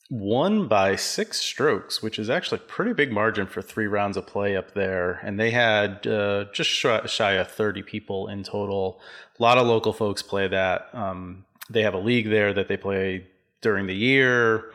[0.10, 4.28] won by six strokes, which is actually a pretty big margin for three rounds of
[4.28, 5.20] play up there.
[5.24, 9.00] And they had uh, just shy of 30 people in total.
[9.40, 10.90] A lot of local folks play that.
[10.94, 13.28] Um, they have a league there that they play
[13.62, 14.72] during the year,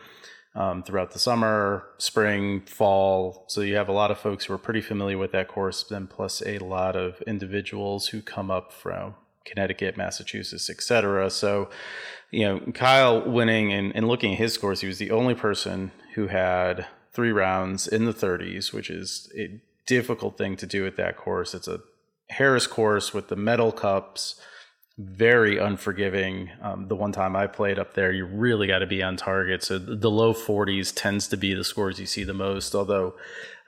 [0.57, 3.45] um, throughout the summer, spring, fall.
[3.47, 6.09] So you have a lot of folks who are pretty familiar with that course, then
[6.09, 9.15] plus a lot of individuals who come up from
[9.45, 11.31] Connecticut, Massachusetts, etc.
[11.31, 11.71] So,
[12.31, 15.93] you know, Kyle winning and, and looking at his scores, he was the only person
[16.15, 20.97] who had three rounds in the 30s, which is a difficult thing to do at
[20.97, 21.55] that course.
[21.55, 21.81] It's a
[22.29, 24.41] Harris course with the metal cups
[25.01, 26.51] very unforgiving.
[26.61, 29.63] Um, the one time I played up there, you really got to be on target.
[29.63, 32.75] So the low 40s tends to be the scores you see the most.
[32.75, 33.15] Although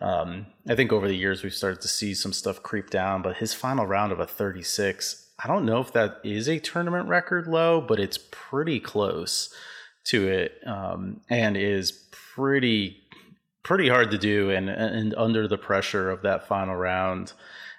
[0.01, 3.23] um, I think over the years we've started to see some stuff creep down.
[3.23, 7.09] But his final round of a 36, I don't know if that is a tournament
[7.09, 9.55] record low, but it's pretty close
[10.05, 12.99] to it, um, and is pretty
[13.63, 14.51] pretty hard to do.
[14.51, 17.33] And and under the pressure of that final round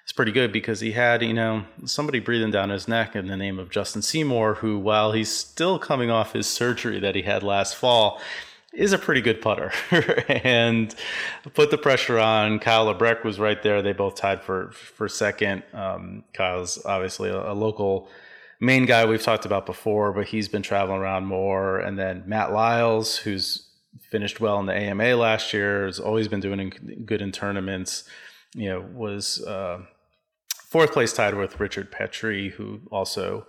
[0.04, 3.38] it's pretty good because he had, you know, somebody breathing down his neck in the
[3.38, 7.42] name of Justin Seymour, who, while he's still coming off his surgery that he had
[7.42, 8.20] last fall,
[8.74, 9.72] is a pretty good putter
[10.28, 10.94] and
[11.54, 12.58] put the pressure on.
[12.58, 13.82] Kyle Labreck was right there.
[13.82, 15.62] They both tied for for second.
[15.72, 18.08] Um, Kyle's obviously a, a, local
[18.60, 21.80] Maine guy we've talked about before, but he's been traveling around more.
[21.80, 23.68] And then Matt Lyles, who's
[24.10, 28.04] finished well in the AMA last year, has always been doing good in tournaments.
[28.54, 29.80] You know, was uh,
[30.66, 33.46] fourth place tied with Richard Petrie, who also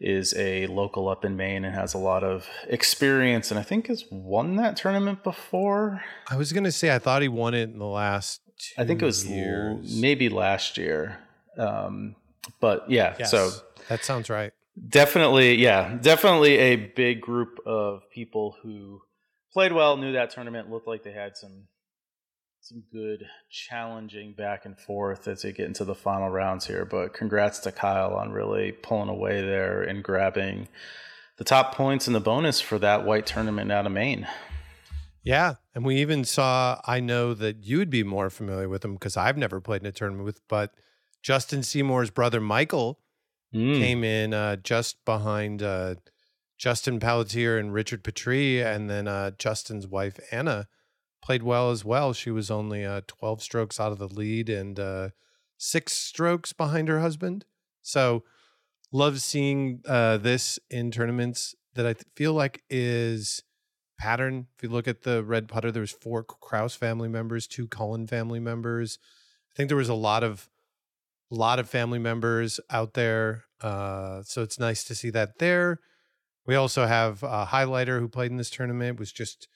[0.00, 3.88] is a local up in Maine and has a lot of experience and I think
[3.88, 6.02] has won that tournament before.
[6.28, 8.40] I was going to say I thought he won it in the last
[8.76, 11.18] I think it was maybe last year.
[11.56, 12.16] Um,
[12.60, 13.50] but yeah, yes, so
[13.88, 14.52] that sounds right.
[14.88, 19.02] Definitely, yeah, definitely a big group of people who
[19.52, 21.64] played well, knew that tournament, looked like they had some
[22.70, 26.84] some good challenging back and forth as they get into the final rounds here.
[26.84, 30.68] But congrats to Kyle on really pulling away there and grabbing
[31.36, 34.24] the top points and the bonus for that white tournament out of Maine.
[35.24, 36.80] Yeah, and we even saw.
[36.86, 39.88] I know that you would be more familiar with him because I've never played in
[39.88, 40.72] a tournament with, but
[41.24, 43.00] Justin Seymour's brother Michael
[43.52, 43.78] mm.
[43.78, 45.96] came in uh, just behind uh,
[46.56, 50.68] Justin Pelletier and Richard Petry, and then uh, Justin's wife Anna
[51.22, 52.12] played well as well.
[52.12, 55.10] She was only uh, 12 strokes out of the lead and uh,
[55.56, 57.44] six strokes behind her husband.
[57.82, 58.24] So,
[58.92, 63.42] love seeing uh, this in tournaments that I th- feel like is
[63.98, 64.46] pattern.
[64.56, 68.06] If you look at the red putter, there was four Kraus family members, two Cullen
[68.06, 68.98] family members.
[69.52, 70.48] I think there was a lot of
[71.30, 73.44] lot of family members out there.
[73.60, 75.78] Uh, so it's nice to see that there.
[76.46, 79.46] We also have a highlighter who played in this tournament was just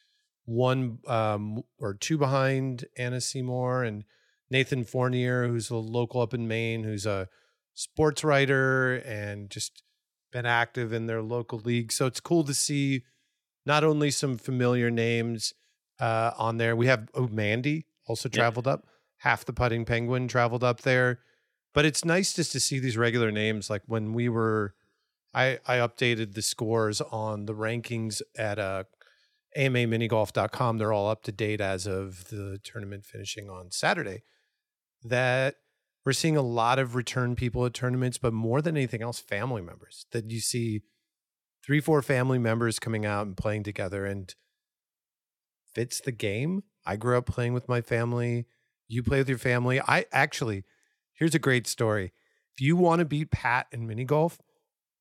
[0.45, 4.05] one um, or two behind Anna Seymour and
[4.51, 7.29] Nathan Fournier, who's a local up in Maine, who's a
[7.75, 9.83] sports writer and just
[10.33, 11.93] been active in their local league.
[11.93, 13.03] So it's cool to see
[13.67, 15.55] not only some familiar names
[16.01, 16.77] uh, on there.
[16.77, 18.87] We have oh, Mandy also traveled up.
[19.19, 21.21] Half the putting penguin traveled up there.
[21.73, 23.71] But it's nice just to see these regular names.
[23.71, 24.75] Like when we were,
[25.33, 28.83] I I updated the scores on the rankings at a uh,
[29.57, 30.79] AMAminigolf.com.
[30.79, 34.23] They're all up to date as of the tournament finishing on Saturday.
[35.03, 35.57] That
[36.05, 39.63] we're seeing a lot of return people at tournaments, but more than anything else, family
[39.63, 40.07] members.
[40.13, 40.83] That you see
[41.65, 44.35] three, four family members coming out and playing together and
[45.75, 46.65] fits the game.
[46.87, 48.47] I grew up playing with my family.
[48.87, 49.81] You play with your family.
[49.81, 50.65] I actually,
[51.15, 52.13] here's a great story.
[52.57, 54.39] If you want to beat Pat in mini golf,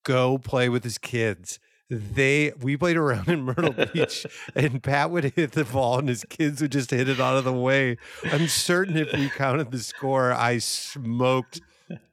[0.04, 5.34] go play with his kids they we played around in Myrtle Beach and Pat would
[5.36, 7.98] hit the ball and his kids would just hit it out of the way.
[8.24, 11.62] I'm certain if we counted the score, I smoked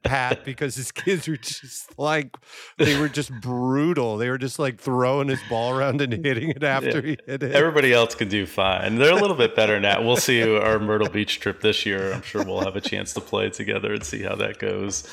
[0.03, 2.35] Pat because his kids were just like
[2.77, 4.17] they were just brutal.
[4.17, 7.01] They were just like throwing his ball around and hitting it after yeah.
[7.01, 7.51] he hit it.
[7.53, 8.95] Everybody else can do fine.
[8.95, 10.01] They're a little bit better now.
[10.03, 12.13] We'll see our Myrtle Beach trip this year.
[12.13, 15.07] I'm sure we'll have a chance to play together and see how that goes.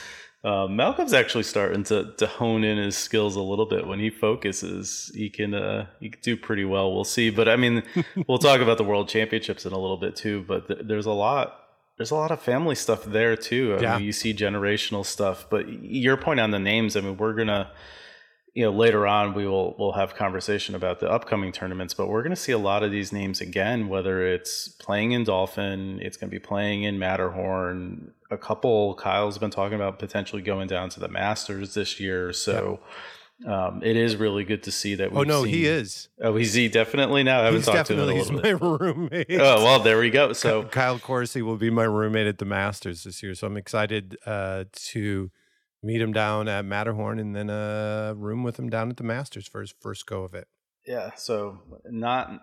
[0.45, 3.87] Uh, Malcolm's actually starting to to hone in his skills a little bit.
[3.87, 6.95] When he focuses, he can uh, he can do pretty well.
[6.95, 7.31] We'll see.
[7.31, 7.83] But I mean,
[8.29, 10.45] we'll talk about the World Championships in a little bit too.
[10.47, 11.59] But th- there's a lot
[11.97, 13.77] there's a lot of family stuff there too.
[13.77, 13.97] I yeah.
[13.97, 15.47] mean, you see generational stuff.
[15.51, 17.73] But your point on the names, I mean, we're gonna
[18.55, 22.23] you know later on we will we'll have conversation about the upcoming tournaments but we're
[22.23, 26.17] going to see a lot of these names again whether it's playing in dolphin it's
[26.17, 28.13] going to be playing in matterhorn.
[28.31, 32.81] A couple kyle's been talking about potentially going down to the masters this year so
[33.47, 36.09] um, it is really good to see that oh no seen, he is.
[36.21, 36.69] Oh he's he?
[36.69, 37.41] Definitely now?
[37.41, 38.61] I haven't he's talked to him in a little he's bit.
[38.61, 39.41] my roommate.
[39.41, 40.33] Oh well there we go.
[40.33, 44.17] So kyle coursey will be my roommate at the masters this year so i'm excited
[44.27, 45.31] uh, to
[45.83, 49.47] meet him down at Matterhorn and then a room with him down at the Masters
[49.47, 50.49] for his first go of it.
[50.87, 52.43] Yeah, so not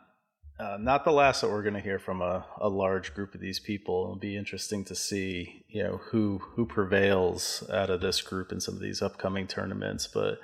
[0.58, 3.41] uh, not the last that we're going to hear from a, a large group of
[3.41, 4.04] these people.
[4.04, 8.62] It'll be interesting to see, you know, who who prevails out of this group in
[8.62, 10.08] some of these upcoming tournaments.
[10.08, 10.39] But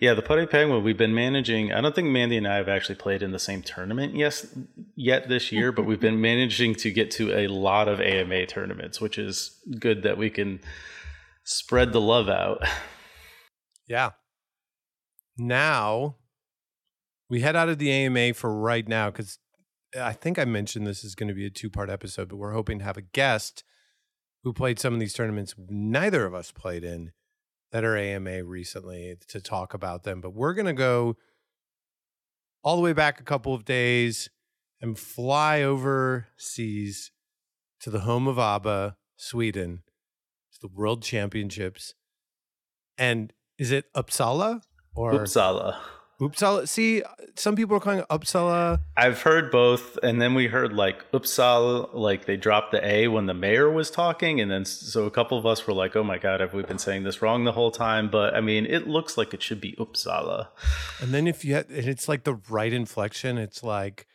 [0.00, 1.72] yeah, the Putting Penguin, we've been managing.
[1.72, 4.46] I don't think Mandy and I have actually played in the same tournament yes
[4.96, 9.00] yet this year, but we've been managing to get to a lot of AMA tournaments,
[9.00, 10.60] which is good that we can
[11.44, 12.62] spread the love out.
[13.86, 14.12] Yeah.
[15.36, 16.16] Now
[17.28, 19.38] we head out of the AMA for right now because
[20.00, 22.52] I think I mentioned this is going to be a two part episode, but we're
[22.52, 23.62] hoping to have a guest
[24.42, 27.12] who played some of these tournaments neither of us played in
[27.72, 30.20] that are AMA recently to talk about them.
[30.20, 31.16] But we're going to go
[32.62, 34.30] all the way back a couple of days
[34.80, 37.10] and fly overseas
[37.80, 39.82] to the home of ABBA, Sweden,
[40.64, 41.92] the World Championships.
[42.96, 44.62] And is it Uppsala
[44.94, 45.76] or Uppsala?
[46.18, 46.66] Uppsala.
[46.66, 47.02] See,
[47.34, 48.80] some people are calling it Uppsala.
[48.96, 53.26] I've heard both, and then we heard like Uppsala, like they dropped the A when
[53.26, 56.16] the mayor was talking, and then so a couple of us were like, "Oh my
[56.16, 59.18] god, have we been saying this wrong the whole time?" But I mean, it looks
[59.18, 60.48] like it should be Uppsala.
[61.02, 63.36] And then if you had, and it's like the right inflection.
[63.36, 64.06] It's like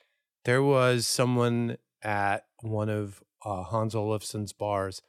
[0.45, 5.03] there was someone at one of uh, Hans Olafson's bars,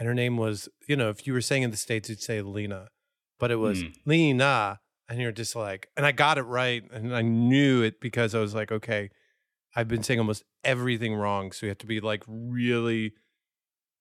[0.00, 2.40] and her name was, you know, if you were saying in the states, you'd say
[2.40, 2.88] Lena,
[3.38, 3.94] but it was mm.
[4.06, 8.34] Lena and you're just like, and I got it right, and I knew it because
[8.34, 9.10] I was like, okay,
[9.76, 13.12] I've been saying almost everything wrong, so you have to be like really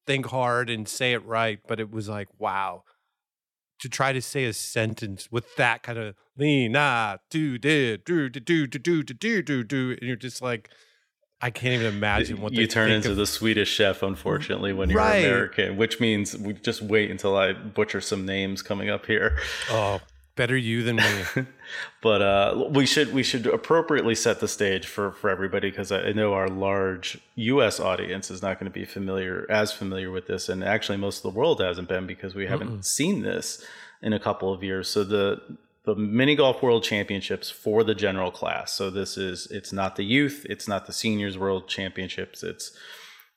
[0.08, 1.60] think hard and say it right.
[1.68, 2.84] But it was like, wow,
[3.80, 8.30] to try to say a sentence with that kind of lean ah do did do
[8.30, 10.70] do do do do do do do, and you're just like.
[11.42, 13.18] I can't even imagine what you turn into of.
[13.18, 15.24] the Swedish chef, unfortunately, when you're right.
[15.24, 19.38] American, which means we just wait until I butcher some names coming up here.
[19.70, 20.02] Oh,
[20.40, 21.24] Better you than me.
[22.02, 26.14] but uh, we should we should appropriately set the stage for for everybody because I
[26.14, 27.78] know our large U.S.
[27.78, 31.34] audience is not going to be familiar as familiar with this, and actually most of
[31.34, 32.86] the world hasn't been because we haven't Mm-mm.
[32.86, 33.66] seen this
[34.02, 34.88] in a couple of years.
[34.88, 35.42] So the
[35.94, 38.74] the mini golf world championships for the general class.
[38.74, 42.44] So this is it's not the youth, it's not the seniors world championships.
[42.44, 42.72] It's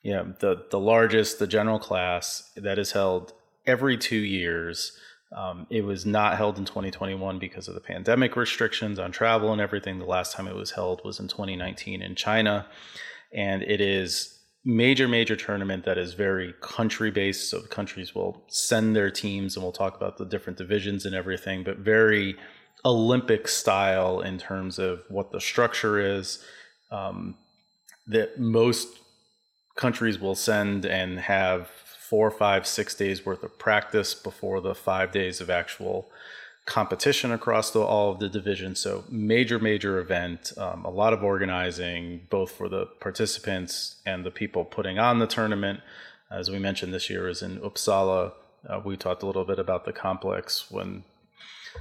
[0.03, 3.33] yeah the the largest the general class that is held
[3.65, 4.97] every two years
[5.35, 9.59] um, it was not held in 2021 because of the pandemic restrictions on travel and
[9.59, 9.97] everything.
[9.97, 12.67] The last time it was held was in 2019 in China,
[13.31, 14.32] and it is
[14.65, 17.49] major major tournament that is very country based.
[17.49, 21.13] So the countries will send their teams, and we'll talk about the different divisions and
[21.13, 22.35] everything, but very
[22.85, 26.43] Olympic style in terms of what the structure is.
[26.91, 27.35] Um,
[28.07, 28.99] that most
[29.75, 35.11] countries will send and have four, five, six days worth of practice before the five
[35.11, 36.09] days of actual
[36.65, 38.79] competition across the, all of the divisions.
[38.79, 40.53] So major, major event.
[40.57, 45.27] Um, a lot of organizing, both for the participants and the people putting on the
[45.27, 45.81] tournament.
[46.31, 48.33] As we mentioned, this year is in Uppsala.
[48.67, 51.03] Uh, we talked a little bit about the complex when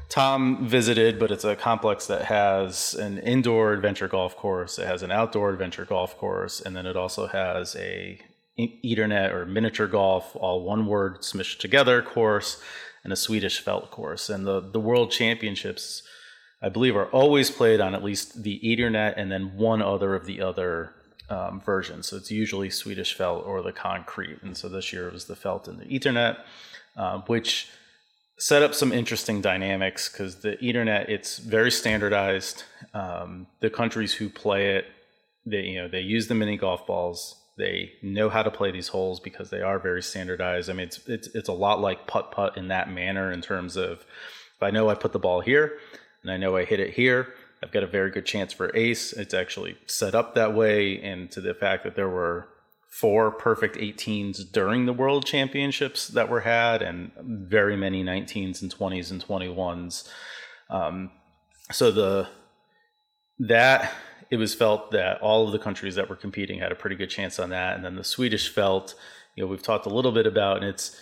[0.08, 4.78] Tom visited, but it's a complex that has an indoor adventure golf course.
[4.78, 8.20] It has an outdoor adventure golf course, and then it also has a
[8.58, 12.60] Eternit or miniature golf, all one word smushed together course,
[13.04, 14.28] and a Swedish felt course.
[14.28, 16.02] And the, the world championships,
[16.60, 20.26] I believe, are always played on at least the Eternit and then one other of
[20.26, 20.94] the other
[21.28, 22.08] um, versions.
[22.08, 24.42] So it's usually Swedish felt or the concrete.
[24.42, 26.38] And so this year it was the felt and the Eternit,
[26.96, 27.70] uh, which
[28.38, 32.64] set up some interesting dynamics because the Eternit it's very standardized.
[32.94, 34.86] Um, the countries who play it,
[35.46, 38.88] they you know they use the mini golf balls they know how to play these
[38.88, 40.68] holes because they are very standardized.
[40.68, 43.76] I mean, it's it's it's a lot like putt putt in that manner in terms
[43.76, 44.00] of
[44.56, 45.78] if I know I put the ball here
[46.22, 49.12] and I know I hit it here, I've got a very good chance for ace.
[49.12, 52.48] It's actually set up that way, and to the fact that there were
[52.88, 57.12] four perfect 18s during the World Championships that were had, and
[57.48, 60.08] very many 19s and 20s and 21s.
[60.68, 61.12] Um,
[61.70, 62.28] so the
[63.38, 63.92] that
[64.32, 67.10] it was felt that all of the countries that were competing had a pretty good
[67.10, 67.76] chance on that.
[67.76, 68.94] And then the Swedish felt,
[69.36, 70.98] you know, we've talked a little bit about, and it's,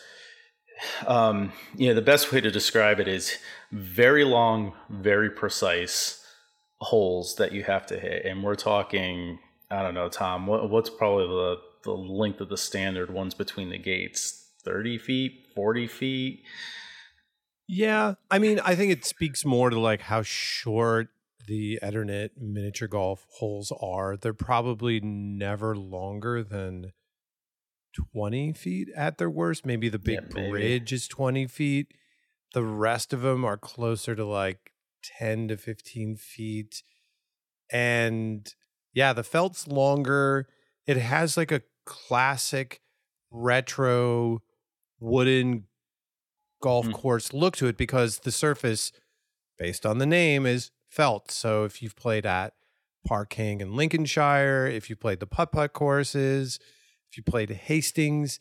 [1.07, 3.39] um, you know, the best way to describe it is
[3.71, 6.27] very long, very precise
[6.81, 8.27] holes that you have to hit.
[8.27, 9.39] And we're talking,
[9.71, 13.71] I don't know, Tom, what, what's probably the, the length of the standard ones between
[13.71, 14.49] the gates?
[14.65, 16.43] 30 feet, 40 feet?
[17.69, 18.15] Yeah.
[18.29, 21.11] I mean, I think it speaks more to like how short
[21.51, 26.93] the Eternit miniature golf holes are, they're probably never longer than
[28.13, 29.67] 20 feet at their worst.
[29.67, 30.51] Maybe the big yeah, maybe.
[30.51, 31.89] bridge is 20 feet.
[32.55, 34.71] The rest of them are closer to like
[35.19, 36.85] 10 to 15 feet.
[37.73, 38.55] And
[38.95, 40.47] yeah, the felt's longer.
[40.87, 42.81] It has like a classic
[43.33, 44.43] retro
[45.01, 45.65] wooden
[46.63, 46.93] golf mm.
[46.93, 48.93] course look to it because the surface,
[49.59, 51.31] based on the name, is felt.
[51.31, 52.53] So if you've played at
[53.07, 56.59] Park Par-King in Lincolnshire, if you played the putt putt courses,
[57.11, 58.39] if you played Hastings,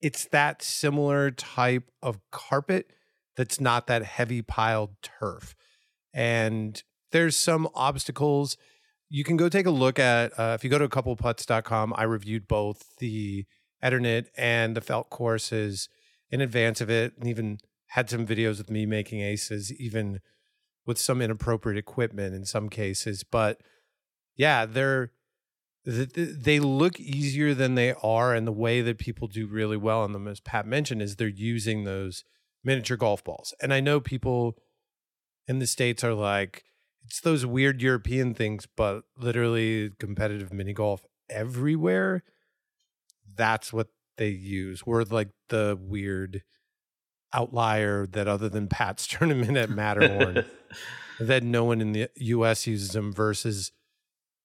[0.00, 2.92] it's that similar type of carpet
[3.36, 5.54] that's not that heavy piled turf.
[6.12, 6.82] And
[7.12, 8.56] there's some obstacles.
[9.08, 11.94] You can go take a look at, uh, if you go to a couple coupleputts.com,
[11.96, 13.46] I reviewed both the
[13.82, 15.88] Eternit and the felt courses
[16.30, 20.20] in advance of it and even had some videos with me making aces, even
[20.86, 23.24] with some inappropriate equipment in some cases.
[23.24, 23.60] But
[24.36, 25.12] yeah, they're
[25.84, 30.12] they look easier than they are and the way that people do really well on
[30.12, 32.24] them as pat mentioned is they're using those
[32.62, 34.56] miniature golf balls and i know people
[35.48, 36.62] in the states are like
[37.04, 42.22] it's those weird european things but literally competitive mini golf everywhere
[43.34, 46.42] that's what they use we're like the weird
[47.32, 50.44] outlier that other than pat's tournament at matterhorn
[51.20, 53.72] that no one in the us uses them versus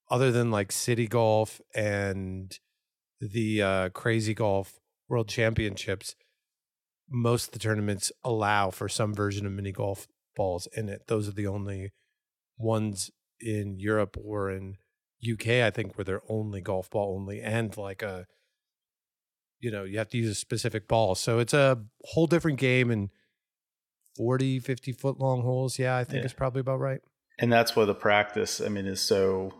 [0.09, 2.57] other than like City Golf and
[3.19, 4.79] the uh, Crazy Golf
[5.09, 6.15] World Championships,
[7.09, 11.03] most of the tournaments allow for some version of mini golf balls in it.
[11.07, 11.91] Those are the only
[12.57, 14.77] ones in Europe or in
[15.29, 18.27] UK, I think, where they're only golf ball only and like a,
[19.59, 21.15] you know, you have to use a specific ball.
[21.15, 23.09] So it's a whole different game and
[24.15, 25.79] 40, 50 foot long holes.
[25.79, 26.25] Yeah, I think yeah.
[26.25, 27.01] is probably about right.
[27.39, 29.53] And that's why the practice, I mean, is so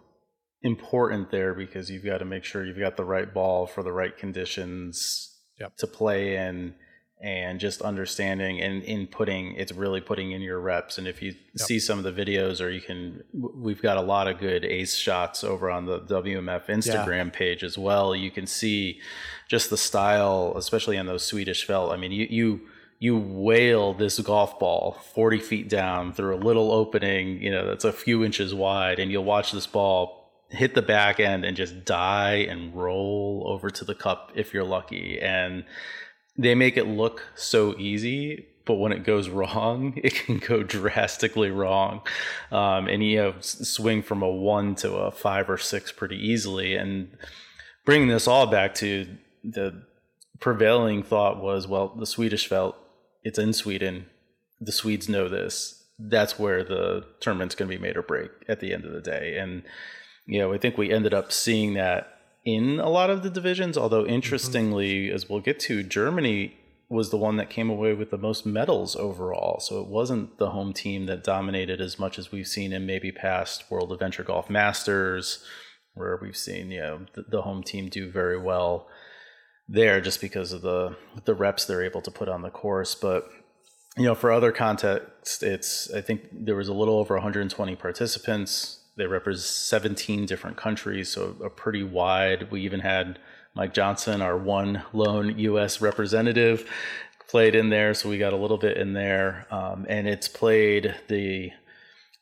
[0.63, 3.91] important there because you've got to make sure you've got the right ball for the
[3.91, 5.75] right conditions yep.
[5.77, 6.73] to play in
[7.19, 11.67] and just understanding and inputting it's really putting in your reps and if you yep.
[11.67, 14.95] see some of the videos or you can we've got a lot of good ace
[14.95, 17.31] shots over on the WMF Instagram yeah.
[17.31, 18.99] page as well you can see
[19.47, 22.61] just the style especially on those Swedish felt I mean you you
[22.99, 27.85] you whale this golf ball 40 feet down through a little opening you know that's
[27.85, 30.17] a few inches wide and you'll watch this ball
[30.49, 34.63] hit the back end and just die and roll over to the cup if you're
[34.63, 35.19] lucky.
[35.19, 35.65] And
[36.37, 41.51] they make it look so easy, but when it goes wrong, it can go drastically
[41.51, 42.01] wrong.
[42.51, 46.75] Um, and you know, swing from a one to a five or six pretty easily.
[46.75, 47.17] And
[47.85, 49.07] bringing this all back to
[49.43, 49.83] the
[50.39, 52.77] prevailing thought was, well, the Swedish felt
[53.23, 54.05] it's in Sweden.
[54.61, 55.83] The Swedes know this.
[55.99, 59.01] That's where the tournament's going to be made or break at the end of the
[59.01, 59.37] day.
[59.37, 59.63] And
[60.27, 62.16] you know, I think we ended up seeing that
[62.47, 63.77] in a lot of the divisions.
[63.77, 64.13] Although mm-hmm.
[64.13, 65.15] interestingly, mm-hmm.
[65.15, 66.55] as we'll get to, Germany
[66.89, 69.59] was the one that came away with the most medals overall.
[69.59, 73.11] So it wasn't the home team that dominated as much as we've seen in maybe
[73.11, 75.43] past World Adventure Golf Masters,
[75.93, 78.87] where we've seen you know the, the home team do very well
[79.67, 80.95] there just because of the
[81.25, 82.95] the reps they're able to put on the course.
[82.95, 83.29] But
[83.97, 88.79] you know, for other context, it's I think there was a little over 120 participants.
[88.97, 92.49] They represent 17 different countries, so a pretty wide.
[92.51, 93.19] We even had
[93.53, 95.81] Mike Johnson, our one lone U.S.
[95.81, 96.69] representative,
[97.29, 99.45] played in there, so we got a little bit in there.
[99.51, 101.51] Um, and it's played the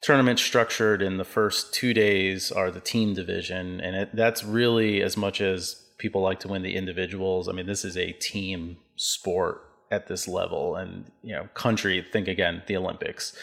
[0.01, 5.01] tournament structured in the first two days are the team division, and it, that's really
[5.01, 7.47] as much as people like to win the individuals.
[7.47, 9.61] I mean, this is a team sport
[9.91, 12.05] at this level, and you know, country.
[12.11, 13.35] Think again, the Olympics.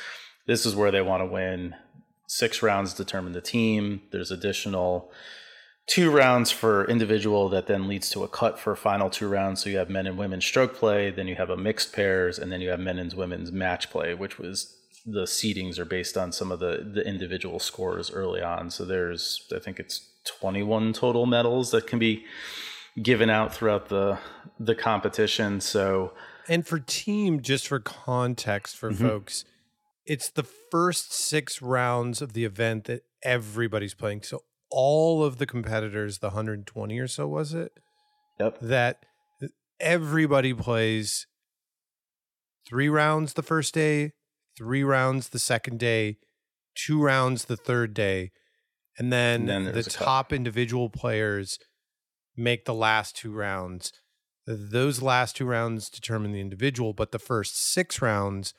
[0.47, 1.75] This is where they want to win
[2.33, 4.01] six rounds determine the team.
[4.11, 5.13] There's additional
[5.87, 9.63] two rounds for individual that then leads to a cut for final two rounds.
[9.63, 12.51] So you have men and women stroke play, then you have a mixed pairs, and
[12.51, 14.75] then you have men and women's match play, which was
[15.05, 18.71] the seedings are based on some of the the individual scores early on.
[18.71, 22.25] So there's I think it's 21 total medals that can be
[23.03, 24.19] given out throughout the
[24.59, 25.61] the competition.
[25.61, 26.15] So
[26.49, 29.07] and for team, just for context for mm-hmm.
[29.07, 29.45] folks,
[30.07, 34.23] it's the first six rounds of the event that everybody's playing.
[34.23, 37.73] So all of the competitors, the 120 or so, was it?
[38.41, 38.59] Yep.
[38.61, 39.05] That
[39.81, 41.27] everybody plays
[42.67, 44.13] three rounds the first day,
[44.57, 46.19] three rounds the second day,
[46.75, 48.31] two rounds the third day,
[48.99, 51.59] and then, and then the top individual players
[52.37, 53.93] make the last two rounds.
[54.47, 58.55] Those last two rounds determine the individual, but the first six rounds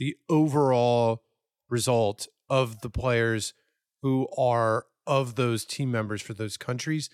[0.00, 1.22] the overall
[1.68, 3.54] result of the players
[4.02, 7.08] who are of those team members for those countries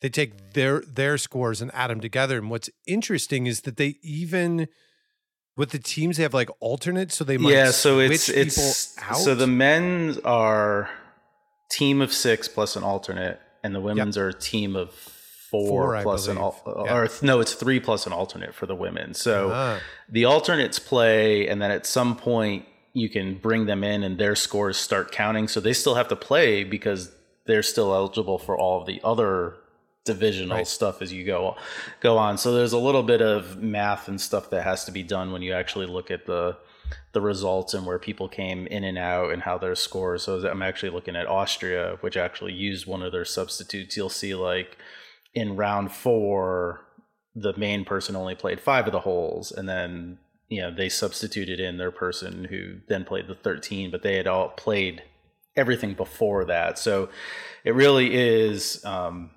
[0.00, 3.96] they take their their scores and add them together and what's interesting is that they
[4.02, 4.68] even
[5.56, 9.16] with the teams they have like alternates so they might yeah so it's it's out.
[9.16, 10.90] so the men's are
[11.70, 14.22] team of six plus an alternate and the women's yep.
[14.22, 14.92] are a team of
[15.66, 16.96] four, four plus an al- yeah.
[16.96, 19.14] or no, it's three plus an alternate for the women.
[19.14, 19.80] So uh-huh.
[20.08, 24.34] the alternates play, and then at some point you can bring them in, and their
[24.34, 25.48] scores start counting.
[25.48, 27.10] So they still have to play because
[27.46, 29.56] they're still eligible for all of the other
[30.04, 30.66] divisional right.
[30.66, 31.56] stuff as you go
[32.00, 32.38] go on.
[32.38, 35.42] So there's a little bit of math and stuff that has to be done when
[35.42, 36.56] you actually look at the
[37.12, 40.22] the results and where people came in and out and how their scores.
[40.22, 43.96] So I'm actually looking at Austria, which actually used one of their substitutes.
[43.96, 44.78] You'll see like
[45.36, 46.80] in round four,
[47.36, 50.18] the main person only played five of the holes, and then
[50.48, 54.26] you know they substituted in their person who then played the 13, but they had
[54.26, 55.02] all played
[55.54, 56.78] everything before that.
[56.78, 57.10] So
[57.62, 58.84] it really is.
[58.84, 59.30] Um,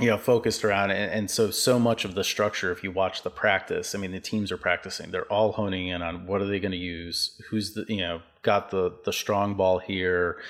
[0.00, 3.24] you know focused around it and so so much of the structure if you watch
[3.24, 6.46] the practice i mean the teams are practicing they're all honing in on what are
[6.46, 10.40] they going to use who's the you know got the the strong ball here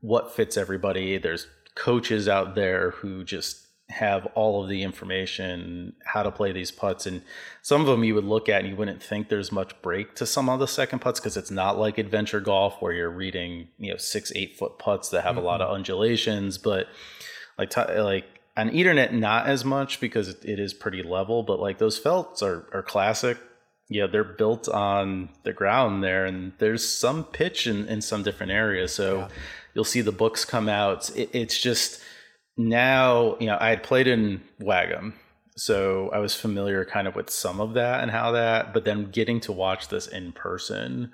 [0.00, 6.22] what fits everybody there's coaches out there who just have all of the information how
[6.22, 7.22] to play these putts and
[7.62, 10.26] some of them you would look at and you wouldn't think there's much break to
[10.26, 13.92] some of the second putts because it's not like adventure golf where you're reading you
[13.92, 15.44] know six eight foot putts that have mm-hmm.
[15.44, 15.76] a lot of mm-hmm.
[15.76, 16.88] undulations but
[17.58, 21.98] like like on Eternit, not as much because it is pretty level, but like those
[21.98, 23.38] felts are, are classic.
[23.88, 28.50] Yeah, they're built on the ground there, and there's some pitch in, in some different
[28.50, 28.92] areas.
[28.92, 29.28] So yeah.
[29.74, 31.10] you'll see the books come out.
[31.14, 32.00] It, it's just
[32.56, 35.12] now, you know, I had played in Wagum,
[35.56, 39.10] so I was familiar kind of with some of that and how that, but then
[39.10, 41.12] getting to watch this in person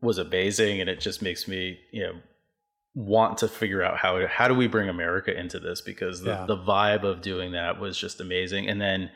[0.00, 2.12] was amazing, and it just makes me, you know,
[2.94, 6.46] want to figure out how how do we bring America into this because the, yeah.
[6.46, 8.68] the vibe of doing that was just amazing.
[8.68, 9.10] And then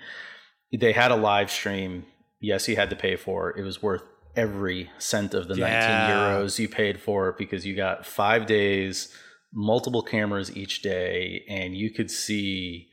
[0.73, 2.05] they had a live stream.
[2.41, 3.59] Yes, you had to pay for it.
[3.59, 4.03] It was worth
[4.37, 6.07] every cent of the yeah.
[6.09, 9.15] 19 euros you paid for it because you got five days,
[9.53, 12.89] multiple cameras each day, and you could see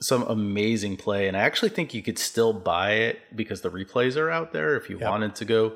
[0.00, 1.28] some amazing play.
[1.28, 4.76] And I actually think you could still buy it because the replays are out there
[4.76, 5.10] if you yep.
[5.10, 5.72] wanted to go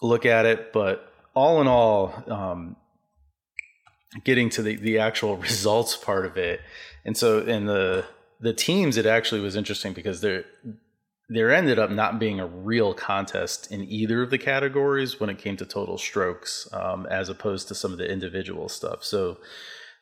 [0.00, 0.72] look at it.
[0.72, 2.76] But all in all, um,
[4.22, 6.60] getting to the, the actual results part of it.
[7.04, 8.04] And so in the
[8.40, 10.44] the teams, it actually was interesting because there
[11.28, 15.38] there ended up not being a real contest in either of the categories when it
[15.38, 19.02] came to total strokes, um, as opposed to some of the individual stuff.
[19.02, 19.38] So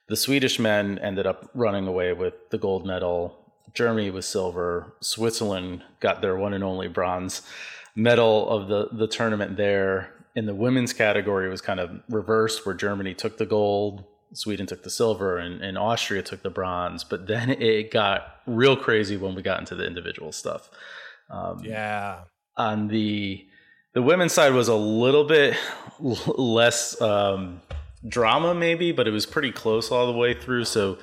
[0.09, 3.39] the Swedish men ended up running away with the gold medal.
[3.73, 4.95] Germany was silver.
[5.01, 7.43] Switzerland got their one and only bronze
[7.95, 12.75] medal of the the tournament there in the women's category, was kind of reversed, where
[12.75, 17.05] Germany took the gold, Sweden took the silver, and, and Austria took the bronze.
[17.05, 20.71] But then it got real crazy when we got into the individual stuff.
[21.33, 22.21] Um, yeah.
[22.57, 23.47] On the
[23.95, 25.57] the women's side was a little bit
[26.01, 27.61] less um,
[28.07, 30.65] drama, maybe, but it was pretty close all the way through.
[30.65, 30.99] So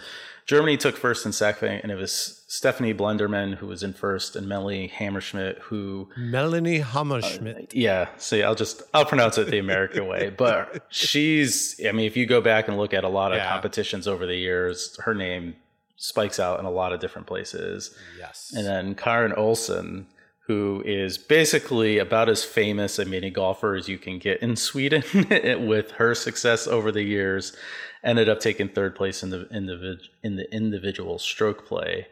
[0.46, 4.48] Germany took first and second, and it was Stephanie Blenderman who was in first, and
[4.48, 7.66] Melanie Hammerschmidt who Melanie Hammerschmidt.
[7.66, 11.80] Uh, yeah, see, I'll just I'll pronounce it the American way, but she's.
[11.88, 13.50] I mean, if you go back and look at a lot of yeah.
[13.50, 15.56] competitions over the years, her name
[15.98, 17.96] spikes out in a lot of different places.
[18.18, 20.08] Yes, and then Karin Olsen
[20.50, 25.04] who is basically about as famous a mini golfer as you can get in Sweden
[25.68, 27.56] with her success over the years
[28.04, 32.08] ended up taking third place in the in the in the individual stroke play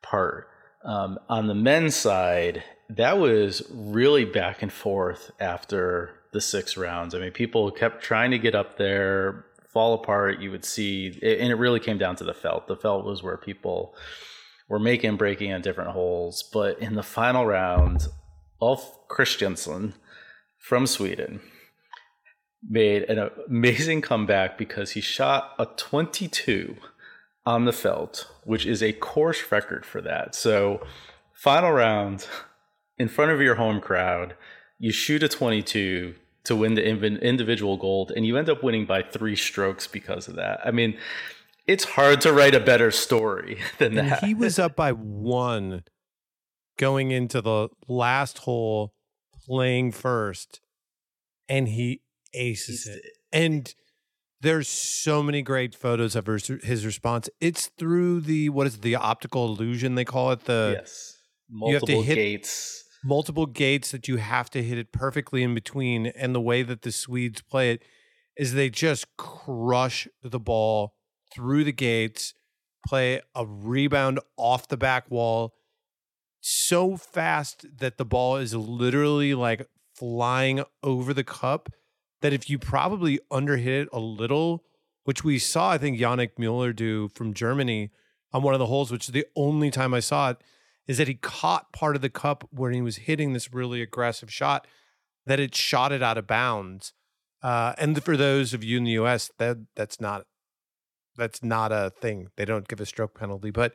[0.00, 0.48] part.
[0.84, 7.16] Um, on the men's side, that was really back and forth after the six rounds.
[7.16, 10.38] I mean, people kept trying to get up there, fall apart.
[10.38, 12.68] You would see, and it really came down to the felt.
[12.68, 13.96] The felt was where people
[14.68, 16.42] were making breaking on different holes.
[16.52, 18.08] But in the final round,
[18.60, 19.94] Ulf Christensen
[20.58, 21.40] from Sweden
[22.68, 26.76] made an amazing comeback because he shot a 22
[27.44, 30.34] on the felt, which is a course record for that.
[30.34, 30.84] So,
[31.32, 32.26] final round
[32.98, 34.34] in front of your home crowd,
[34.78, 36.14] you shoot a 22
[36.44, 40.36] to win the individual gold, and you end up winning by three strokes because of
[40.36, 40.60] that.
[40.64, 40.96] I mean,
[41.66, 44.24] it's hard to write a better story than and that.
[44.24, 45.82] He was up by one
[46.78, 48.92] going into the last hole,
[49.46, 50.60] playing first,
[51.48, 52.02] and he
[52.34, 53.02] aces it.
[53.32, 53.74] And
[54.40, 57.28] there's so many great photos of his, his response.
[57.40, 60.44] It's through the what is it, the optical illusion they call it.
[60.44, 61.16] The yes,
[61.48, 65.42] multiple you have to hit gates, multiple gates that you have to hit it perfectly
[65.42, 66.06] in between.
[66.06, 67.82] And the way that the Swedes play it
[68.36, 70.95] is they just crush the ball
[71.36, 72.32] through the gates,
[72.86, 75.52] play a rebound off the back wall
[76.40, 81.68] so fast that the ball is literally like flying over the cup
[82.22, 84.64] that if you probably underhit it a little,
[85.04, 87.90] which we saw, I think Yannick Mueller do from Germany
[88.32, 90.38] on one of the holes, which is the only time I saw it,
[90.86, 94.32] is that he caught part of the cup when he was hitting this really aggressive
[94.32, 94.66] shot,
[95.26, 96.92] that it shot it out of bounds.
[97.42, 100.26] Uh, and for those of you in the U.S., that that's not
[101.16, 102.28] that's not a thing.
[102.36, 103.74] They don't give a stroke penalty, but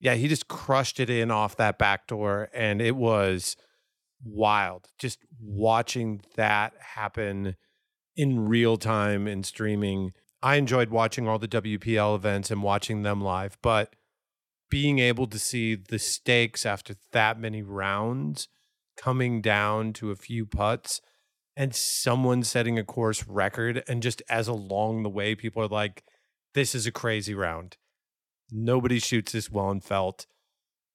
[0.00, 3.56] yeah, he just crushed it in off that back door, and it was
[4.24, 4.88] wild.
[4.98, 7.56] Just watching that happen
[8.16, 10.12] in real time and streaming.
[10.42, 13.94] I enjoyed watching all the WPL events and watching them live, but
[14.70, 18.48] being able to see the stakes after that many rounds
[18.96, 21.00] coming down to a few putts
[21.56, 26.04] and someone setting a course record and just as along the way people are like
[26.54, 27.76] this is a crazy round
[28.50, 30.26] nobody shoots this well in felt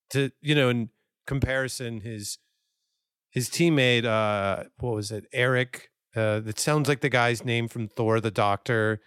[0.10, 0.90] to you know in
[1.26, 2.38] comparison his
[3.30, 7.88] his teammate uh what was it eric uh that sounds like the guy's name from
[7.88, 9.00] thor the doctor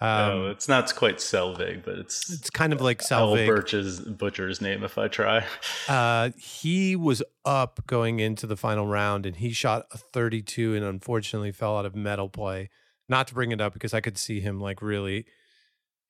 [0.00, 3.48] um, no, it's not quite Selvig, but it's it's kind of like Selvig.
[3.48, 5.44] Birch's butcher's name if I try.
[5.88, 10.84] Uh, he was up going into the final round, and he shot a 32, and
[10.84, 12.70] unfortunately fell out of medal play.
[13.08, 15.26] Not to bring it up because I could see him like really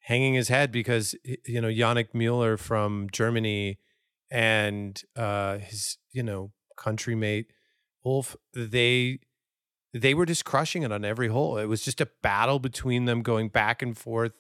[0.09, 3.78] hanging his head because you know Yannick Mueller from Germany
[4.30, 7.44] and uh, his you know countrymate
[8.02, 9.18] Wolf they
[9.92, 11.59] they were just crushing it on every hole.
[11.59, 14.32] It was just a battle between them going back and forth.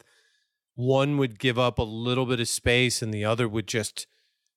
[0.74, 4.06] One would give up a little bit of space and the other would just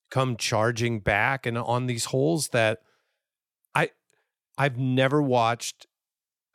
[0.10, 2.80] come charging back and on these holes that
[3.76, 3.90] I
[4.58, 5.88] I've never watched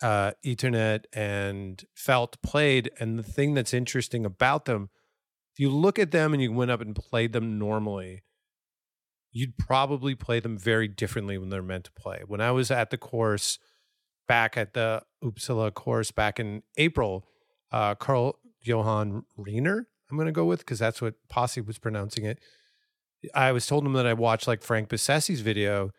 [0.03, 4.91] uh Eternit and Felt played and the thing that's interesting about them
[5.53, 8.23] if you look at them and you went up and played them normally
[9.37, 12.23] you'd probably play them very differently when they're meant to play.
[12.27, 13.59] When I was at the course
[14.27, 17.29] back at the Uppsala course back in April,
[17.71, 22.25] uh, Carl Johan Reiner, I'm going to go with because that's what Posse was pronouncing
[22.25, 22.39] it.
[23.35, 25.91] I was told him that I watched like Frank Bissessi's video,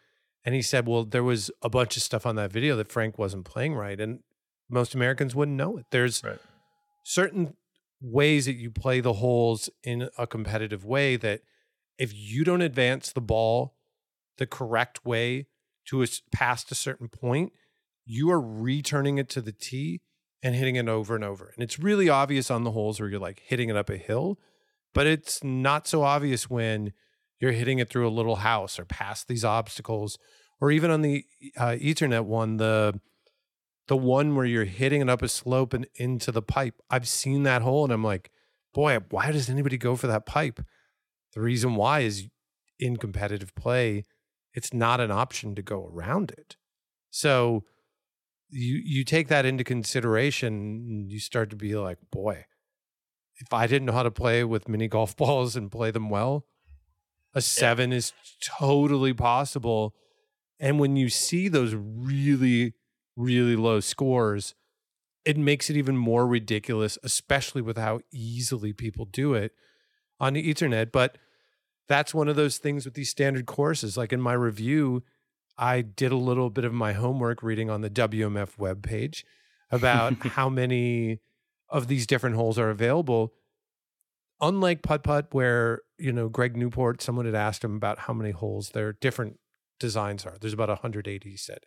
[0.48, 3.20] and he said, well, there was a bunch of stuff on that video that Frank
[3.20, 4.22] wasn't playing right, and
[4.70, 5.88] most Americans wouldn't know it.
[5.92, 6.40] There's right.
[7.04, 7.56] certain
[8.00, 11.42] ways that you play the holes in a competitive way that
[11.98, 13.76] if you don't advance the ball
[14.38, 15.48] the correct way
[15.88, 17.52] to a, past a certain point,
[18.06, 20.00] you are returning it to the tee
[20.42, 21.52] and hitting it over and over.
[21.56, 24.40] And it's really obvious on the holes where you're like hitting it up a hill,
[24.94, 26.94] but it's not so obvious when
[27.40, 30.18] you're hitting it through a little house or past these obstacles
[30.60, 31.26] or even on the
[31.58, 33.00] uh, eternit one the
[33.88, 36.82] the one where you're hitting it up a slope and into the pipe.
[36.90, 38.32] I've seen that hole and i'm like
[38.74, 40.62] boy why does anybody go for that pipe?
[41.34, 42.28] The reason why is
[42.80, 44.06] in competitive play
[44.54, 46.58] it's not an option to go around it.
[47.12, 47.64] So
[48.50, 52.46] you you take that into consideration you start to be like boy
[53.36, 56.46] if i didn't know how to play with mini golf balls and play them well
[57.34, 57.98] a seven yeah.
[57.98, 59.94] is totally possible
[60.60, 62.74] and when you see those really
[63.16, 64.56] really low scores
[65.26, 69.52] it makes it even more ridiculous especially with how easily people do it
[70.20, 71.18] on the eternit but
[71.88, 75.04] that's one of those things with these standard courses like in my review
[75.58, 79.24] I did a little bit of my homework reading on the WMF webpage
[79.72, 81.20] about how many
[81.70, 83.34] of these different holes are available.
[84.40, 88.32] Unlike putt putt, where you know Greg Newport, someone had asked him about how many
[88.32, 89.40] holes their different
[89.80, 90.38] designs are.
[90.40, 91.60] There's about 180, he said.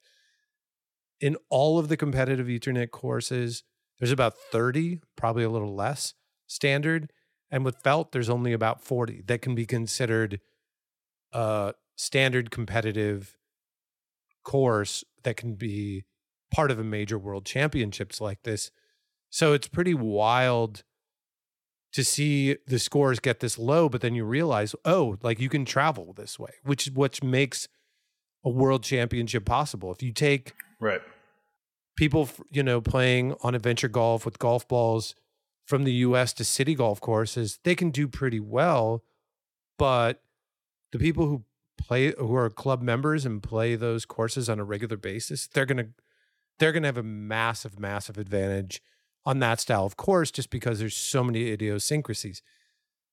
[1.20, 3.62] In all of the competitive Eternit courses,
[3.98, 6.14] there's about 30, probably a little less
[6.46, 7.12] standard.
[7.50, 10.40] And with Felt, there's only about 40 that can be considered
[11.32, 13.36] uh, standard competitive
[14.44, 16.04] course that can be
[16.50, 18.70] part of a major world championships like this.
[19.28, 20.82] So it's pretty wild
[21.92, 25.64] to see the scores get this low, but then you realize, oh, like you can
[25.64, 27.68] travel this way, which is what makes
[28.44, 29.90] a world championship possible.
[29.92, 31.00] If you take right
[31.96, 35.14] people, you know, playing on adventure golf with golf balls
[35.66, 36.32] from the U.S.
[36.34, 39.04] to city golf courses, they can do pretty well,
[39.78, 40.22] but
[40.92, 41.44] the people who
[41.76, 45.88] play who are club members and play those courses on a regular basis, they're gonna
[46.58, 48.80] they're gonna have a massive, massive advantage
[49.24, 52.42] on that style of course, just because there's so many idiosyncrasies.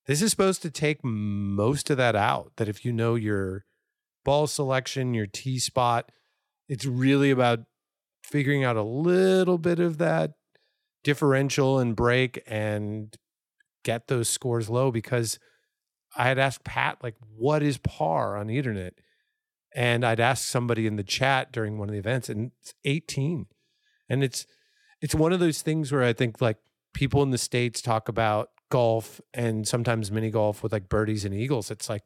[0.06, 2.54] This is supposed to take most of that out.
[2.58, 3.66] That if you know your
[4.24, 6.12] ball selection, your tee spot,
[6.70, 7.62] it's really about
[8.24, 10.34] figuring out a little bit of that
[11.04, 13.16] differential and break and
[13.84, 15.40] get those scores low because
[16.16, 18.92] I had asked Pat, like, what is par on the eternit?
[19.76, 23.46] And I'd ask somebody in the chat during one of the events, and it's 18.
[24.10, 24.46] And it's
[25.02, 26.58] it's one of those things where I think like
[26.94, 31.34] people in the States talk about golf and sometimes mini golf with like birdies and
[31.34, 31.72] eagles.
[31.72, 32.04] It's like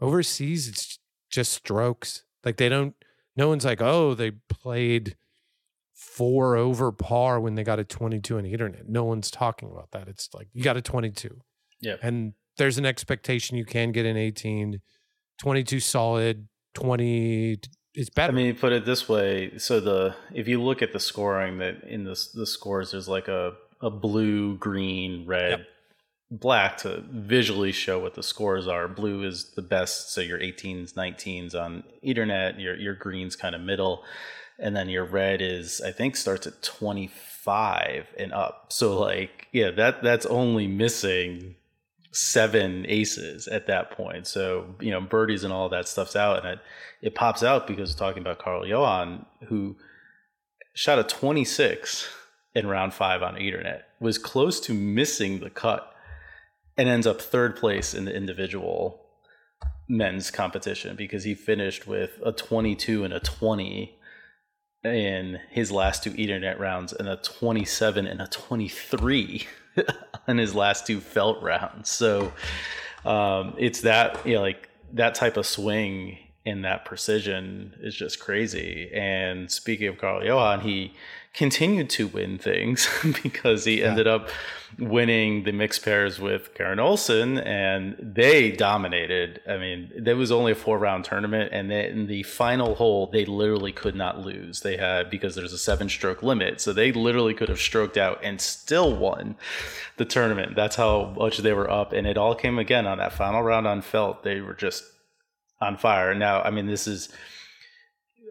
[0.00, 0.98] overseas, it's
[1.30, 2.24] just strokes.
[2.44, 2.94] Like they don't
[3.36, 5.16] no one's like, oh, they played
[5.92, 8.88] four over par when they got a 22 on the eternit.
[8.88, 10.08] No one's talking about that.
[10.08, 11.40] It's like you got a 22.
[11.80, 11.96] Yeah.
[12.02, 14.80] And there's an expectation you can get an 18,
[15.38, 17.58] 22 solid, 20,
[17.94, 18.32] is better.
[18.32, 21.84] I mean, put it this way: so the if you look at the scoring that
[21.84, 25.66] in the the scores, there's like a a blue, green, red, yep.
[26.30, 28.88] black to visually show what the scores are.
[28.88, 32.60] Blue is the best, so your 18s, 19s on Eternit.
[32.60, 34.02] Your your green's kind of middle,
[34.58, 38.72] and then your red is I think starts at 25 and up.
[38.72, 41.56] So like yeah, that that's only missing
[42.14, 44.26] seven aces at that point.
[44.26, 46.38] So, you know, birdies and all that stuff's out.
[46.38, 46.58] And it,
[47.02, 49.76] it pops out because talking about Carl Johan, who
[50.74, 52.08] shot a 26
[52.54, 55.92] in round five on Eternit, was close to missing the cut
[56.76, 59.00] and ends up third place in the individual
[59.88, 63.98] men's competition because he finished with a 22 and a 20
[64.84, 69.46] in his last two Eternit rounds and a 27 and a 23
[70.28, 71.90] in his last two felt rounds.
[71.90, 72.32] So
[73.04, 78.20] um, it's that you know like that type of swing and that precision is just
[78.20, 78.90] crazy.
[78.92, 80.92] And speaking of Carl Johan, he
[81.34, 82.88] continued to win things
[83.22, 83.90] because he yeah.
[83.90, 84.28] ended up
[84.78, 89.40] winning the mixed pairs with Karen Olsen, and they dominated.
[89.48, 93.24] I mean, there was only a four round tournament, and in the final hole, they
[93.24, 94.60] literally could not lose.
[94.60, 98.20] They had because there's a seven stroke limit, so they literally could have stroked out
[98.22, 99.36] and still won
[99.96, 100.56] the tournament.
[100.56, 103.66] That's how much they were up, and it all came again on that final round
[103.66, 104.22] on felt.
[104.22, 104.84] They were just
[105.60, 106.14] on fire.
[106.14, 107.10] Now, I mean, this is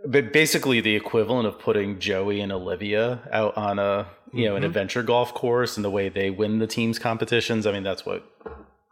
[0.06, 4.58] but basically the equivalent of putting Joey and Olivia out on a you know mm-hmm.
[4.58, 7.66] an adventure golf course and the way they win the teams competitions.
[7.66, 8.26] I mean, that's what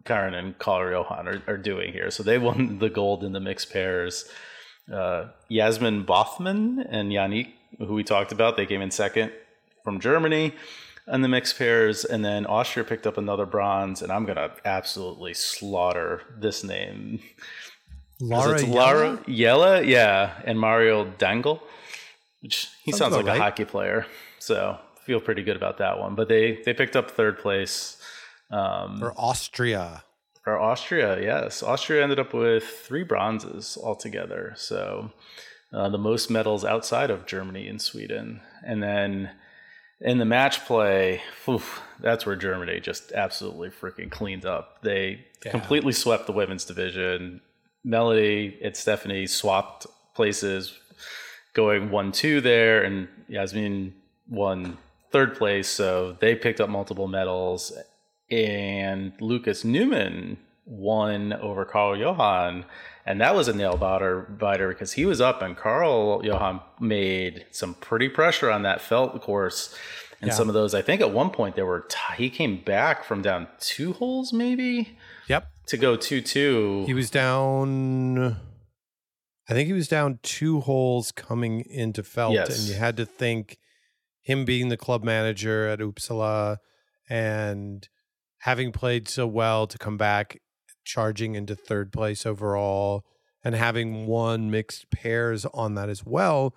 [0.06, 2.12] Karen and Carl Johan are, are doing here.
[2.12, 4.26] So they won the gold in the mixed pairs.
[4.92, 9.32] Uh, Yasmin Bothman and Yannick, who we talked about, they came in second
[9.84, 10.54] from Germany
[11.08, 14.02] in the mixed pairs, and then Austria picked up another bronze.
[14.02, 17.20] And I'm gonna absolutely slaughter this name.
[18.22, 21.62] Laura it's Lara Yella, yeah, and Mario Dangle,
[22.42, 23.38] which he sounds, sounds like right.
[23.38, 24.06] a hockey player.
[24.40, 26.16] So feel pretty good about that one.
[26.16, 27.98] But they they picked up third place
[28.52, 30.04] um, for Austria.
[30.44, 34.54] For Austria, yes, Austria ended up with three bronzes altogether.
[34.56, 35.12] So
[35.74, 39.32] uh, the most medals outside of Germany and Sweden, and then.
[40.04, 44.82] In the match play, oof, that's where Germany just absolutely freaking cleaned up.
[44.82, 45.52] They yeah.
[45.52, 47.42] completely swept the women's division,
[47.84, 50.78] Melody and Stephanie swapped places,
[51.54, 53.94] going one two there, and Yasmin
[54.30, 54.78] won
[55.12, 55.68] third place.
[55.68, 57.74] So they picked up multiple medals,
[58.30, 62.66] and Lucas Neumann won over Carl Johan,
[63.06, 67.46] and that was a nail biter biter because he was up, and Carl Johan made
[67.52, 69.76] some pretty pressure on that felt course.
[70.22, 70.36] And yeah.
[70.36, 73.24] some of those, I think at one point there were t- he came back from
[73.24, 75.00] down two holes, maybe.
[75.28, 76.84] Yep to go 2 2.
[76.86, 78.38] He was down,
[79.50, 82.34] I think he was down two holes coming into Felt.
[82.34, 82.60] Yes.
[82.60, 83.58] And you had to think
[84.22, 86.58] him being the club manager at Uppsala
[87.10, 87.88] and
[88.40, 90.42] having played so well to come back
[90.84, 93.06] charging into third place overall
[93.44, 96.56] and having won mixed pairs on that as well.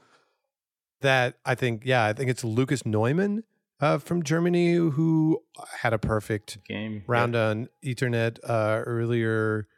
[1.01, 3.45] That I think, yeah, I think it's Lucas Neumann
[3.81, 5.43] uh, from Germany who
[5.81, 7.49] had a perfect game round yeah.
[7.49, 9.69] on Eternit uh, earlier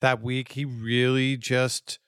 [0.00, 0.52] that week.
[0.52, 1.98] He really just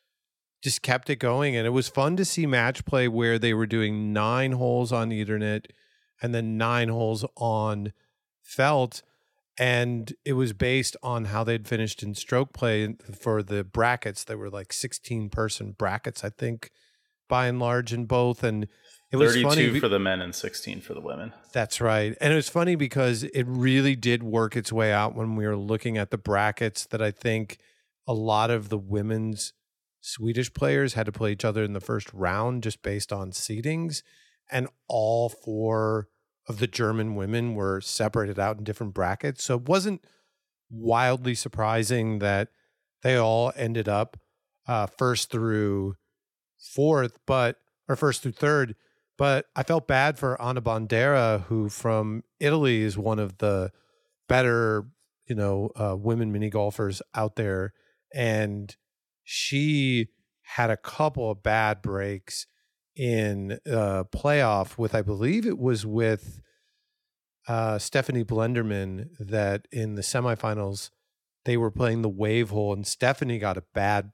[0.62, 3.66] just kept it going, and it was fun to see match play where they were
[3.66, 5.66] doing nine holes on Eternit
[6.20, 7.92] and then nine holes on
[8.42, 9.02] Felt.
[9.58, 14.24] And it was based on how they'd finished in stroke play for the brackets.
[14.24, 16.70] They were like 16 person brackets, I think,
[17.28, 18.42] by and large, in both.
[18.42, 18.68] And
[19.12, 19.80] it was 32 funny.
[19.80, 21.32] for the men and 16 for the women.
[21.52, 22.16] That's right.
[22.20, 25.56] And it was funny because it really did work its way out when we were
[25.56, 27.58] looking at the brackets that I think
[28.06, 29.52] a lot of the women's
[30.00, 34.02] Swedish players had to play each other in the first round just based on seedings.
[34.50, 36.08] And all four
[36.48, 39.44] of the German women were separated out in different brackets.
[39.44, 40.04] So it wasn't
[40.70, 42.48] wildly surprising that
[43.02, 44.18] they all ended up
[44.68, 45.96] uh, first through
[46.58, 47.58] fourth, but
[47.88, 48.76] or first through third
[49.20, 53.70] but I felt bad for Anna Bandera, who from Italy is one of the
[54.30, 54.86] better,
[55.26, 57.74] you know, uh, women mini golfers out there.
[58.14, 58.74] And
[59.22, 60.08] she
[60.40, 62.46] had a couple of bad breaks
[62.96, 66.40] in uh, playoff with, I believe it was with
[67.46, 70.88] uh, Stephanie Blenderman, that in the semifinals,
[71.44, 74.12] they were playing the wave hole and Stephanie got a bad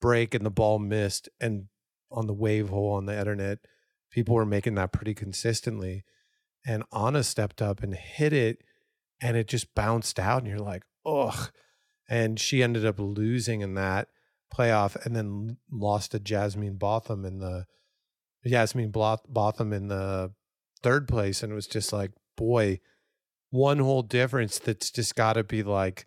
[0.00, 1.66] break and the ball missed and
[2.10, 3.58] on the wave hole on the eternit
[4.10, 6.04] people were making that pretty consistently.
[6.66, 8.58] And Anna stepped up and hit it,
[9.20, 10.42] and it just bounced out.
[10.42, 11.50] And you're like, ugh.
[12.08, 14.08] And she ended up losing in that.
[14.52, 17.66] playoff and then lost to Jasmine Botham in the
[18.46, 20.32] Jasmine Botham in the
[20.82, 21.42] third place.
[21.42, 22.80] And it was just like, boy,
[23.50, 26.06] one whole difference that's just got to be like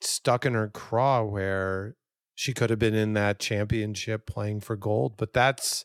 [0.00, 1.96] stuck in her craw where
[2.34, 5.16] she could have been in that championship playing for gold.
[5.16, 5.84] But that's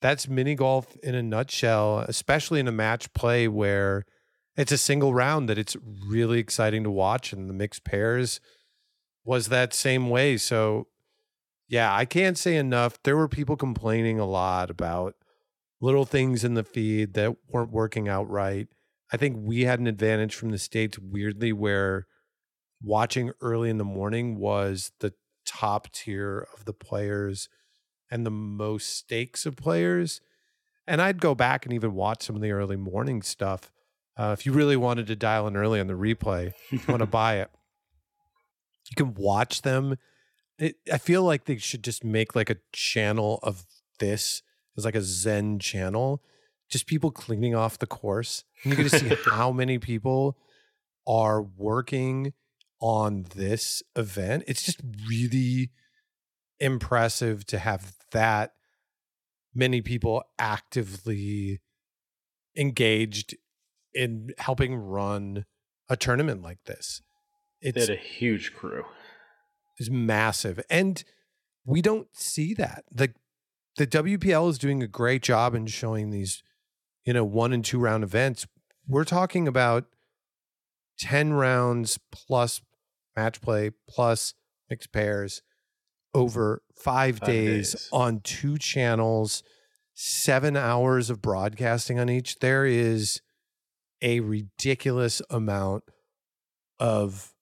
[0.00, 4.04] that's mini golf in a nutshell, especially in a match play where
[4.56, 5.76] it's a single round that it's
[6.06, 8.40] really exciting to watch and the mixed pairs
[9.24, 10.36] was that same way.
[10.36, 10.86] So
[11.68, 13.02] yeah, I can't say enough.
[13.02, 15.14] There were people complaining a lot about
[15.80, 18.68] little things in the feed that weren't working out right.
[19.12, 22.06] I think we had an advantage from the States, weirdly, where
[22.82, 25.12] watching early in the morning was the
[25.44, 27.48] top tier of the players
[28.10, 30.20] and the most stakes of players.
[30.86, 33.70] And I'd go back and even watch some of the early morning stuff.
[34.16, 37.06] Uh, if you really wanted to dial in early on the replay, you want to
[37.06, 37.50] buy it,
[38.88, 39.96] you can watch them
[40.58, 43.66] it, I feel like they should just make like a channel of
[43.98, 44.42] this
[44.76, 46.22] as like a Zen channel,
[46.70, 48.44] just people cleaning off the course.
[48.62, 50.38] And you can see how many people
[51.06, 52.32] are working
[52.80, 54.44] on this event.
[54.46, 55.70] It's just really
[56.60, 58.52] impressive to have that
[59.54, 61.60] many people actively
[62.56, 63.36] engaged
[63.94, 65.46] in helping run
[65.88, 67.02] a tournament like this.
[67.60, 68.84] It's a huge crew
[69.78, 70.60] It's massive.
[70.68, 71.02] And
[71.64, 72.84] we don't see that.
[72.92, 73.12] The
[73.76, 76.42] the WPL is doing a great job in showing these,
[77.04, 78.46] you know, one and two round events.
[78.88, 79.86] We're talking about
[80.98, 82.62] 10 rounds plus
[83.16, 84.34] match play plus
[84.70, 85.42] mixed pairs
[86.16, 89.42] over five, five days, days on two channels,
[89.94, 92.38] seven hours of broadcasting on each.
[92.38, 93.20] There is
[94.02, 95.84] a ridiculous amount
[96.78, 97.34] of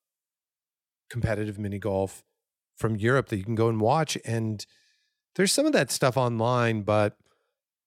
[1.08, 2.24] competitive mini golf
[2.76, 4.18] from Europe that you can go and watch.
[4.24, 4.64] And
[5.36, 7.16] there's some of that stuff online, but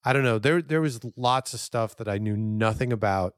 [0.04, 0.40] I don't know.
[0.40, 3.36] There there was lots of stuff that I knew nothing about.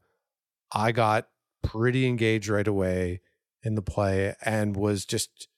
[0.72, 1.28] I got
[1.64, 3.22] pretty engaged right away
[3.64, 5.49] in the play and was just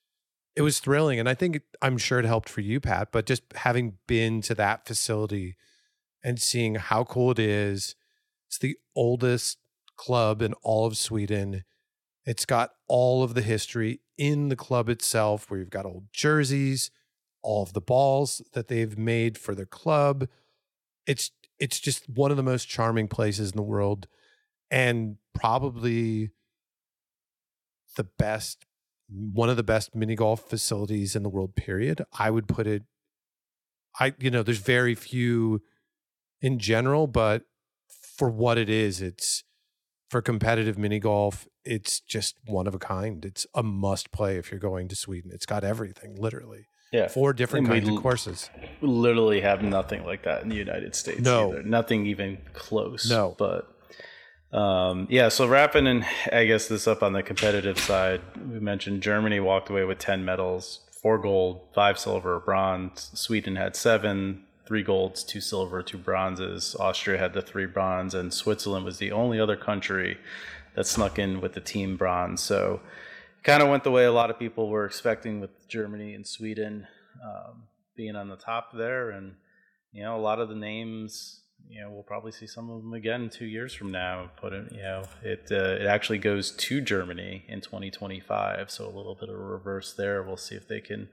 [0.56, 3.44] it was thrilling and I think I'm sure it helped for you Pat, but just
[3.56, 5.56] having been to that facility
[6.24, 7.96] and seeing how cool it is.
[8.48, 9.58] It's the oldest
[9.96, 11.64] club in all of Sweden.
[12.26, 16.92] It's got all of the history in the club itself, where you've got old jerseys,
[17.42, 20.28] all of the balls that they've made for their club.
[21.08, 24.08] It's it's just one of the most charming places in the world,
[24.70, 26.32] and probably
[27.96, 28.66] the best,
[29.12, 31.56] one of the best mini golf facilities in the world.
[31.56, 32.04] Period.
[32.18, 32.84] I would put it.
[34.00, 35.62] I you know, there's very few
[36.42, 37.44] in general, but
[38.18, 39.44] for what it is, it's
[40.10, 43.24] for competitive mini golf, it's just one of a kind.
[43.24, 45.32] It's a must play if you're going to Sweden.
[45.34, 46.66] It's got everything, literally.
[46.92, 47.08] Yeah.
[47.08, 48.50] Four different kinds of courses.
[48.82, 51.22] literally have nothing like that in the United States.
[51.22, 51.54] No.
[51.54, 51.64] Either.
[51.64, 53.10] Nothing even close.
[53.10, 53.36] No.
[53.38, 53.74] But
[54.54, 59.02] um, yeah, so wrapping and I guess this up on the competitive side, we mentioned
[59.02, 63.12] Germany walked away with 10 medals, four gold, five silver, bronze.
[63.14, 66.76] Sweden had seven, three golds, two silver, two bronzes.
[66.80, 70.18] Austria had the three bronze, and Switzerland was the only other country
[70.76, 72.42] that snuck in with the team bronze.
[72.42, 72.82] So
[73.44, 76.88] kind of went the way a lot of people were expecting with Germany and Sweden
[77.24, 77.64] um,
[77.96, 79.10] being on the top there.
[79.10, 79.36] And,
[79.92, 82.94] you know, a lot of the names, you know, we'll probably see some of them
[82.94, 84.32] again two years from now.
[84.38, 88.70] Put it, you know, it, uh, it actually goes to Germany in 2025.
[88.70, 90.22] So a little bit of a reverse there.
[90.24, 91.10] We'll see if they can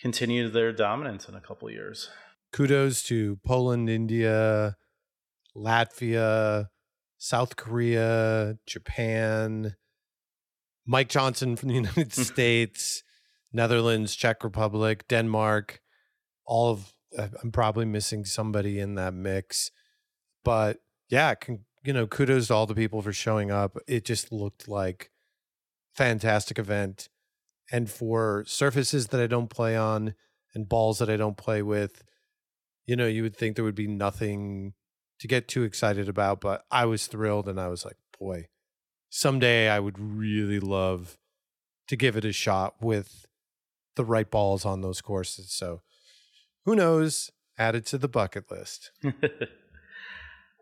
[0.00, 2.08] continue their dominance in a couple years
[2.52, 4.76] kudos to Poland, India,
[5.56, 6.68] Latvia,
[7.18, 9.74] South Korea, Japan,
[10.86, 13.02] Mike Johnson from the United States,
[13.52, 15.80] Netherlands, Czech Republic, Denmark,
[16.46, 19.70] all of I'm probably missing somebody in that mix.
[20.44, 21.34] But yeah,
[21.84, 23.76] you know, kudos to all the people for showing up.
[23.86, 25.10] It just looked like
[25.94, 27.08] fantastic event.
[27.70, 30.14] And for surfaces that I don't play on
[30.54, 32.02] and balls that I don't play with,
[32.86, 34.74] you know, you would think there would be nothing
[35.20, 38.48] to get too excited about, but I was thrilled and I was like, boy,
[39.08, 41.16] someday I would really love
[41.88, 43.26] to give it a shot with
[43.94, 45.52] the right balls on those courses.
[45.52, 45.82] So
[46.64, 47.30] who knows?
[47.58, 48.90] Added to the bucket list.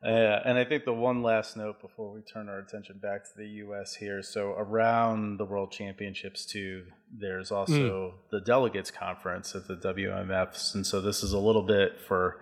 [0.02, 3.30] Uh, and I think the one last note before we turn our attention back to
[3.36, 3.94] the U.S.
[3.94, 4.22] here.
[4.22, 8.12] So around the World Championships too, there's also mm.
[8.30, 12.40] the delegates conference at the WMFs, and so this is a little bit for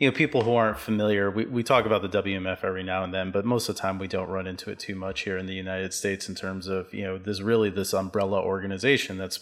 [0.00, 1.30] you know people who aren't familiar.
[1.30, 4.00] We we talk about the WMF every now and then, but most of the time
[4.00, 6.92] we don't run into it too much here in the United States in terms of
[6.92, 9.38] you know there's really this umbrella organization that's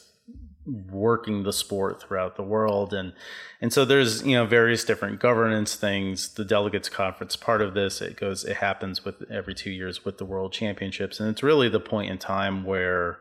[0.66, 2.92] working the sport throughout the world.
[2.92, 3.12] And
[3.60, 6.34] and so there's you know various different governance things.
[6.34, 10.18] The delegates conference part of this it goes it happens with every 2 years with
[10.18, 11.20] the world championships.
[11.20, 13.20] And it's really the point in time where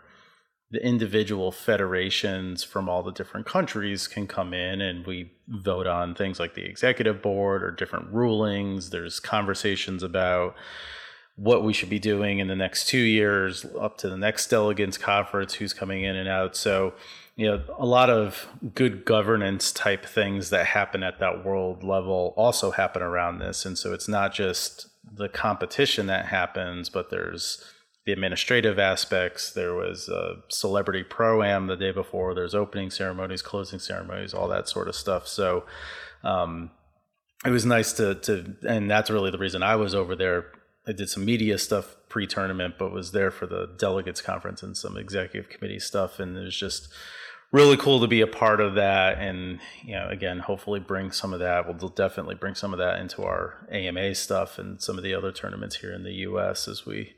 [0.71, 6.15] the individual federations from all the different countries can come in and we vote on
[6.15, 8.89] things like the executive board or different rulings.
[8.89, 10.55] There's conversations about
[11.35, 14.97] what we should be doing in the next two years up to the next delegates
[14.97, 16.55] conference who's coming in and out.
[16.55, 16.93] So
[17.35, 22.33] you know a lot of good governance type things that happen at that world level
[22.37, 23.65] also happen around this.
[23.65, 27.63] And so it's not just the competition that happens but there's
[28.05, 29.51] the administrative aspects.
[29.51, 32.33] There was a celebrity pro am the day before.
[32.33, 35.27] There's opening ceremonies closing ceremonies all that sort of stuff.
[35.27, 35.65] So
[36.23, 36.71] um,
[37.45, 40.45] it was nice to to and that's really the reason i was over there.
[40.87, 44.95] I did some media stuff pre-tournament but was there for the delegates conference and some
[44.95, 46.17] executive committee stuff.
[46.17, 46.87] And it was just
[47.51, 51.31] really cool to be a part of that and you know again hopefully bring some
[51.31, 55.03] of that we'll definitely bring some of that into our ama stuff and some of
[55.03, 57.15] the other tournaments here in the us as we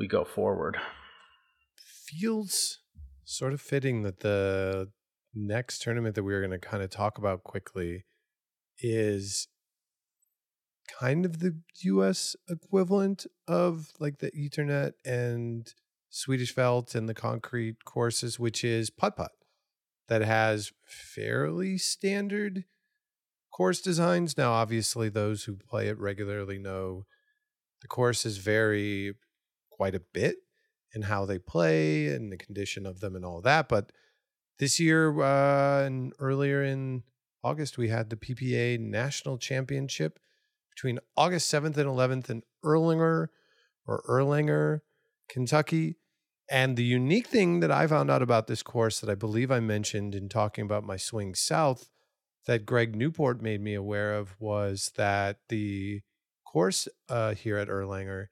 [0.00, 0.78] we go forward.
[2.06, 2.78] Feels
[3.24, 4.88] sort of fitting that the
[5.34, 8.06] next tournament that we are going to kind of talk about quickly
[8.78, 9.46] is
[10.98, 15.72] kind of the US equivalent of like the Eternit and
[16.08, 19.30] Swedish felt and the concrete courses, which is putt putt
[20.10, 22.64] that has fairly standard
[23.52, 24.36] course designs.
[24.36, 27.06] Now, obviously, those who play it regularly know
[27.80, 29.14] the courses vary
[29.70, 30.36] quite a bit
[30.92, 33.68] in how they play and the condition of them and all that.
[33.68, 33.92] But
[34.58, 37.04] this year uh, and earlier in
[37.44, 40.18] August, we had the PPA National Championship
[40.74, 43.28] between August 7th and 11th in Erlanger
[43.86, 44.80] or Erlanger,
[45.28, 45.98] Kentucky.
[46.50, 49.60] And the unique thing that I found out about this course that I believe I
[49.60, 51.88] mentioned in talking about my swing south
[52.46, 56.00] that Greg Newport made me aware of was that the
[56.44, 58.26] course uh, here at Erlanger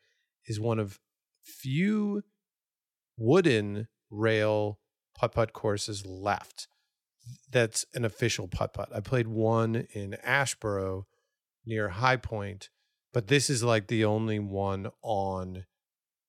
[0.46, 0.98] is one of
[1.44, 2.22] few
[3.16, 4.80] wooden rail
[5.14, 6.66] putt putt courses left.
[7.50, 8.88] That's an official putt putt.
[8.92, 11.04] I played one in Asheboro
[11.64, 12.70] near High Point,
[13.12, 15.66] but this is like the only one on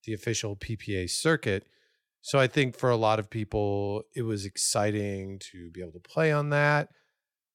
[0.06, 1.66] the official PPA circuit.
[2.22, 6.00] So I think for a lot of people, it was exciting to be able to
[6.00, 6.90] play on that,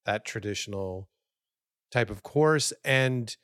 [0.07, 1.09] that traditional
[1.93, 2.73] type of course.
[2.85, 3.35] And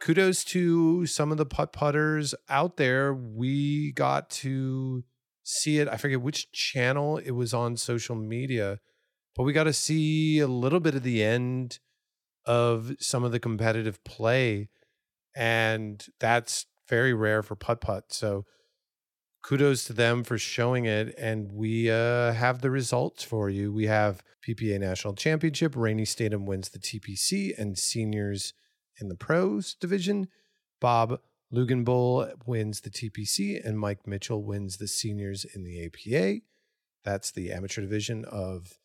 [0.00, 3.14] kudos to some of the putt putters out there.
[3.14, 5.04] We got to
[5.42, 5.88] see it.
[5.88, 8.78] I forget which channel it was on social media,
[9.34, 11.78] but we got to see a little bit of the end
[12.44, 14.68] of some of the competitive play.
[15.34, 18.04] And that's very rare for putt putt.
[18.12, 18.44] So
[19.46, 21.14] kudos to them for showing it.
[21.16, 23.72] And we uh, have the results for you.
[23.72, 25.74] We have PPA National Championship.
[25.76, 28.54] Rainey Statham wins the TPC and seniors
[29.00, 30.28] in the pros division.
[30.80, 31.20] Bob
[31.54, 36.40] Luginbull wins the TPC and Mike Mitchell wins the seniors in the APA.
[37.04, 38.80] That's the amateur division of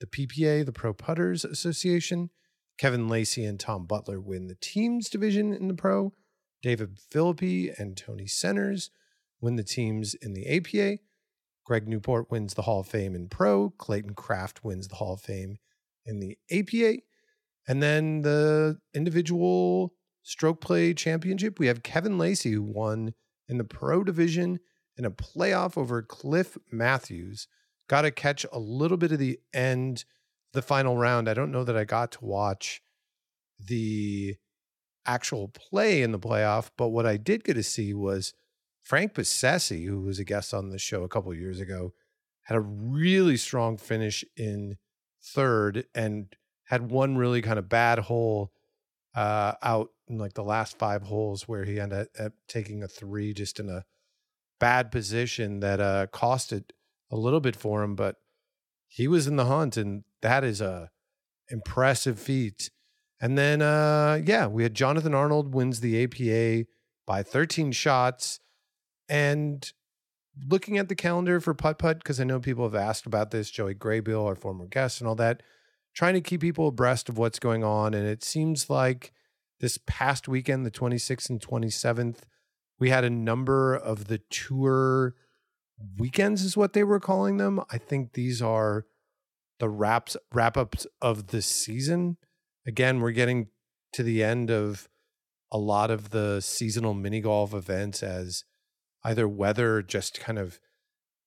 [0.00, 2.30] the PPA, the Pro Putters Association.
[2.78, 6.14] Kevin Lacey and Tom Butler win the teams division in the pro.
[6.62, 8.90] David Philippi and Tony Centers
[9.40, 10.98] win the teams in the APA.
[11.64, 13.70] Greg Newport wins the Hall of Fame in Pro.
[13.70, 15.56] Clayton Craft wins the Hall of Fame
[16.04, 17.02] in the APA.
[17.68, 23.14] And then the individual stroke play championship, we have Kevin Lacey, who won
[23.48, 24.60] in the Pro division
[24.96, 27.48] in a playoff over Cliff Matthews.
[27.88, 30.04] Got to catch a little bit of the end,
[30.52, 31.28] the final round.
[31.28, 32.80] I don't know that I got to watch
[33.64, 34.36] the
[35.04, 38.32] actual play in the playoff, but what I did get to see was
[38.86, 41.92] Frank Bassesi, who was a guest on the show a couple years ago,
[42.42, 44.76] had a really strong finish in
[45.20, 48.52] third and had one really kind of bad hole
[49.16, 53.34] uh, out in like the last five holes where he ended up taking a three
[53.34, 53.84] just in a
[54.60, 56.70] bad position that uh, costed
[57.10, 58.14] a little bit for him, but
[58.86, 60.90] he was in the hunt, and that is a
[61.48, 62.70] impressive feat.
[63.20, 66.68] And then, uh, yeah, we had Jonathan Arnold wins the APA
[67.04, 68.38] by 13 shots.
[69.08, 69.70] And
[70.48, 73.50] looking at the calendar for putt putt, because I know people have asked about this,
[73.50, 75.42] Joey Graybill, our former guest, and all that,
[75.94, 77.94] trying to keep people abreast of what's going on.
[77.94, 79.12] And it seems like
[79.60, 82.18] this past weekend, the 26th and 27th,
[82.78, 85.14] we had a number of the tour
[85.98, 87.60] weekends, is what they were calling them.
[87.70, 88.86] I think these are
[89.58, 92.18] the wraps wrap ups of the season.
[92.66, 93.48] Again, we're getting
[93.92, 94.88] to the end of
[95.50, 98.44] a lot of the seasonal mini golf events as
[99.06, 100.58] either weather or just kind of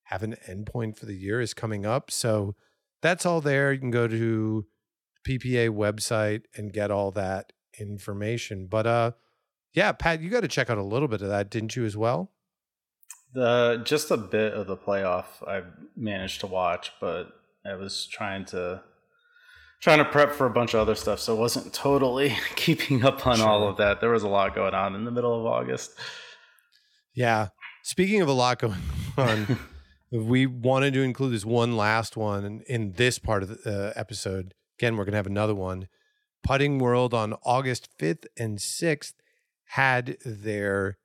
[0.03, 2.11] have an endpoint for the year is coming up.
[2.11, 2.55] So
[3.01, 3.71] that's all there.
[3.71, 4.65] You can go to
[5.23, 8.67] the PPA website and get all that information.
[8.67, 9.11] But uh
[9.73, 11.95] yeah, Pat, you got to check out a little bit of that, didn't you as
[11.95, 12.31] well?
[13.33, 15.61] The just a bit of the playoff I
[15.95, 17.27] managed to watch, but
[17.63, 18.81] I was trying to
[19.79, 23.37] trying to prep for a bunch of other stuff, so wasn't totally keeping up on
[23.37, 23.47] sure.
[23.47, 24.01] all of that.
[24.01, 25.91] There was a lot going on in the middle of August.
[27.13, 27.49] Yeah.
[27.89, 28.75] Speaking of a lot going
[29.17, 29.57] on,
[30.11, 33.93] we wanted to include this one last one in, in this part of the uh,
[33.95, 34.53] episode.
[34.77, 35.87] Again, we're going to have another one.
[36.43, 39.13] Putting World on August 5th and 6th
[39.69, 40.99] had their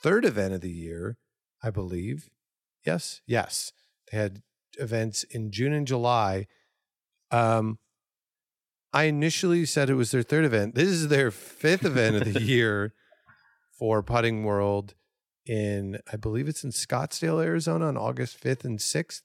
[0.00, 1.16] third event of the year,
[1.64, 2.28] I believe.
[2.86, 3.72] Yes, yes.
[4.12, 4.42] They had
[4.78, 6.46] events in June and July.
[7.32, 7.80] Um,
[8.92, 10.76] I initially said it was their third event.
[10.76, 12.94] This is their fifth event of the year
[13.76, 14.94] for Putting World
[15.46, 19.22] in, I believe it's in Scottsdale, Arizona on August 5th and 6th.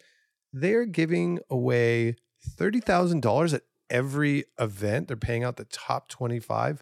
[0.54, 2.16] They're giving away
[2.58, 5.08] $30,000 at every event.
[5.08, 6.82] They're paying out the top 25.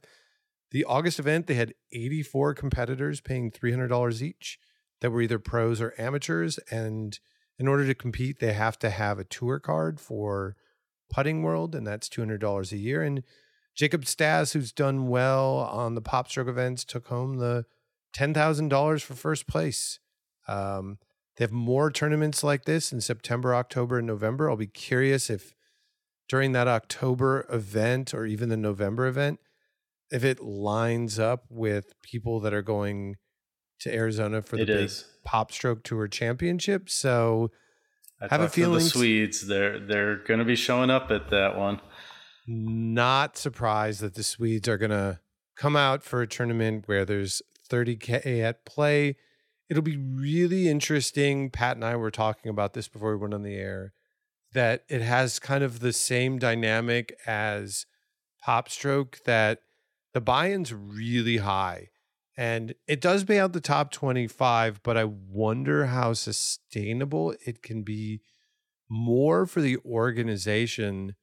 [0.72, 4.60] The August event, they had 84 competitors paying $300 each
[5.02, 6.58] that were either pros or amateurs.
[6.72, 7.20] And
[7.60, 10.56] in order to compete, they have to have a tour card for
[11.10, 13.04] Putting World, and that's $200 a year.
[13.04, 13.24] And
[13.76, 17.66] Jacob Stas, who's done well on the Pop Stroke events, took home the
[18.14, 20.00] $10,000 for first place.
[20.48, 20.98] Um,
[21.38, 24.50] they have more tournaments like this in September, October, and November.
[24.50, 25.54] I'll be curious if
[26.30, 29.40] during that October event or even the November event,
[30.12, 33.16] if it lines up with people that are going
[33.80, 35.06] to Arizona for the it big is.
[35.26, 36.90] Pop Stroke Tour Championship.
[36.90, 37.52] So
[38.22, 41.58] I have a feeling the Swedes they're they're going to be showing up at that
[41.58, 41.82] one.
[42.48, 45.20] Not surprised that the Swedes are going to
[45.56, 49.16] come out for a tournament where there's 30k at play.
[49.70, 51.50] It'll be really interesting.
[51.50, 53.94] Pat and I were talking about this before we went on the air
[54.54, 57.86] that it has kind of the same dynamic as
[58.44, 59.60] Pop Stroke that
[60.14, 61.90] the buy-in's really high
[62.36, 67.84] and it does pay out the top 25 but i wonder how sustainable it can
[67.84, 68.22] be
[68.90, 71.16] more for the organization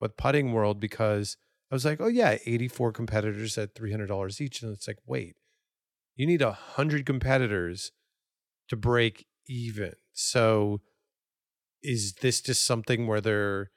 [0.00, 1.36] with putting world because
[1.70, 5.36] i was like oh yeah 84 competitors at $300 each and it's like wait
[6.18, 7.92] you need a 100 competitors
[8.68, 10.82] to break even so
[11.82, 13.70] is this just something where they're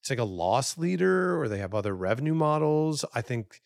[0.00, 3.60] it's like a loss leader or they have other revenue models i think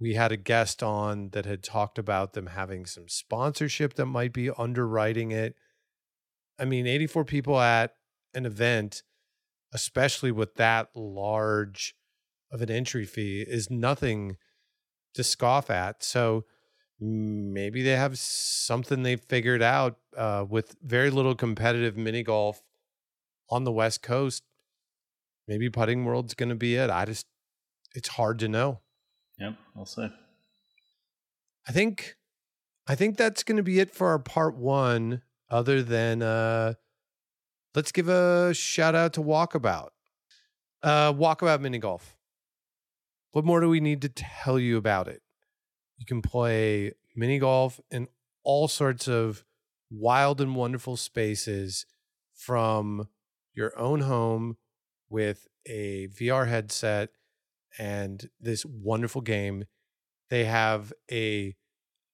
[0.00, 4.32] we had a guest on that had talked about them having some sponsorship that might
[4.32, 5.56] be underwriting it.
[6.58, 7.94] I mean, 84 people at
[8.34, 9.02] an event,
[9.72, 11.94] especially with that large
[12.52, 14.36] of an entry fee, is nothing
[15.14, 16.04] to scoff at.
[16.04, 16.44] So
[17.00, 22.62] maybe they have something they figured out uh, with very little competitive mini golf
[23.50, 24.42] on the West Coast.
[25.46, 26.90] Maybe Putting World's going to be it.
[26.90, 27.26] I just,
[27.94, 28.80] it's hard to know.
[29.38, 30.10] Yep, I'll say.
[31.68, 32.16] I think
[32.88, 36.74] I think that's going to be it for our part 1 other than uh
[37.74, 39.90] let's give a shout out to Walkabout.
[40.82, 42.16] Uh Walkabout mini golf.
[43.32, 45.22] What more do we need to tell you about it?
[45.98, 48.08] You can play mini golf in
[48.44, 49.44] all sorts of
[49.90, 51.84] wild and wonderful spaces
[52.34, 53.08] from
[53.54, 54.56] your own home
[55.10, 57.10] with a VR headset
[57.78, 59.64] and this wonderful game.
[60.30, 61.56] They have a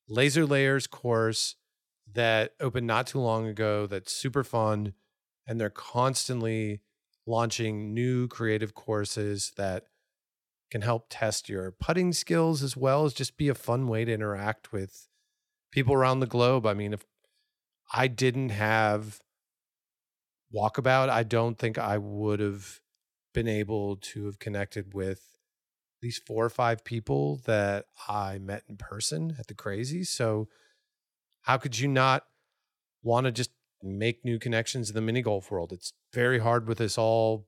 [0.09, 1.57] Laser Lairs course
[2.13, 4.95] that opened not too long ago that's super fun
[5.47, 6.81] and they're constantly
[7.27, 9.85] launching new creative courses that
[10.75, 14.13] can help test your putting skills as well as just be a fun way to
[14.13, 15.07] interact with
[15.71, 16.67] people around the globe.
[16.67, 17.05] I mean, if
[17.93, 19.21] I didn't have
[20.53, 22.81] Walkabout, I don't think I would have
[23.33, 28.65] been able to have connected with at least four or five people that I met
[28.69, 30.03] in person at the crazy.
[30.03, 30.49] So
[31.43, 32.25] how could you not
[33.01, 35.73] want to just make new connections in the mini golf world?
[35.73, 37.47] It's very hard with us all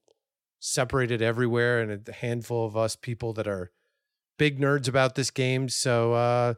[0.66, 3.70] separated everywhere and a handful of us people that are
[4.36, 5.68] big nerds about this game.
[5.68, 6.54] So uh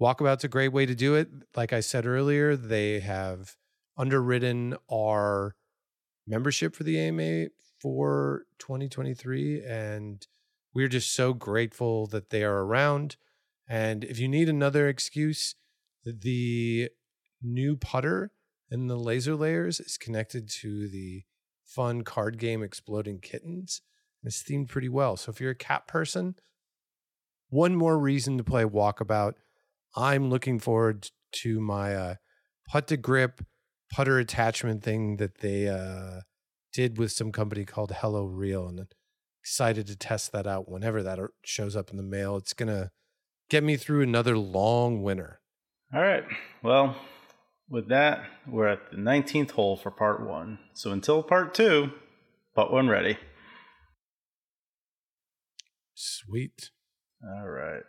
[0.00, 1.28] Walkabout's a great way to do it.
[1.56, 3.56] Like I said earlier, they have
[3.96, 5.56] underwritten our
[6.28, 7.48] membership for the AMA
[7.80, 10.24] for 2023 and
[10.72, 13.16] we're just so grateful that they are around.
[13.68, 15.56] And if you need another excuse,
[16.04, 16.88] the
[17.42, 18.30] new putter
[18.70, 21.24] and the Laser Lairs is connected to the
[21.68, 23.82] fun card game Exploding Kittens.
[24.24, 25.16] It's themed pretty well.
[25.16, 26.34] So if you're a cat person,
[27.50, 29.34] one more reason to play Walkabout.
[29.94, 32.14] I'm looking forward to my uh,
[32.86, 33.42] to grip
[33.92, 36.22] putter attachment thing that they uh,
[36.72, 38.86] did with some company called Hello Real, and
[39.42, 42.36] excited to test that out whenever that shows up in the mail.
[42.36, 42.90] It's gonna
[43.48, 45.40] get me through another long winter.
[45.94, 46.24] All right.
[46.62, 46.96] Well,
[47.70, 50.58] with that, we're at the 19th hole for part one.
[50.74, 51.90] So until part two,
[52.54, 53.18] putt one ready.
[55.94, 56.70] Sweet.
[57.22, 57.82] All right.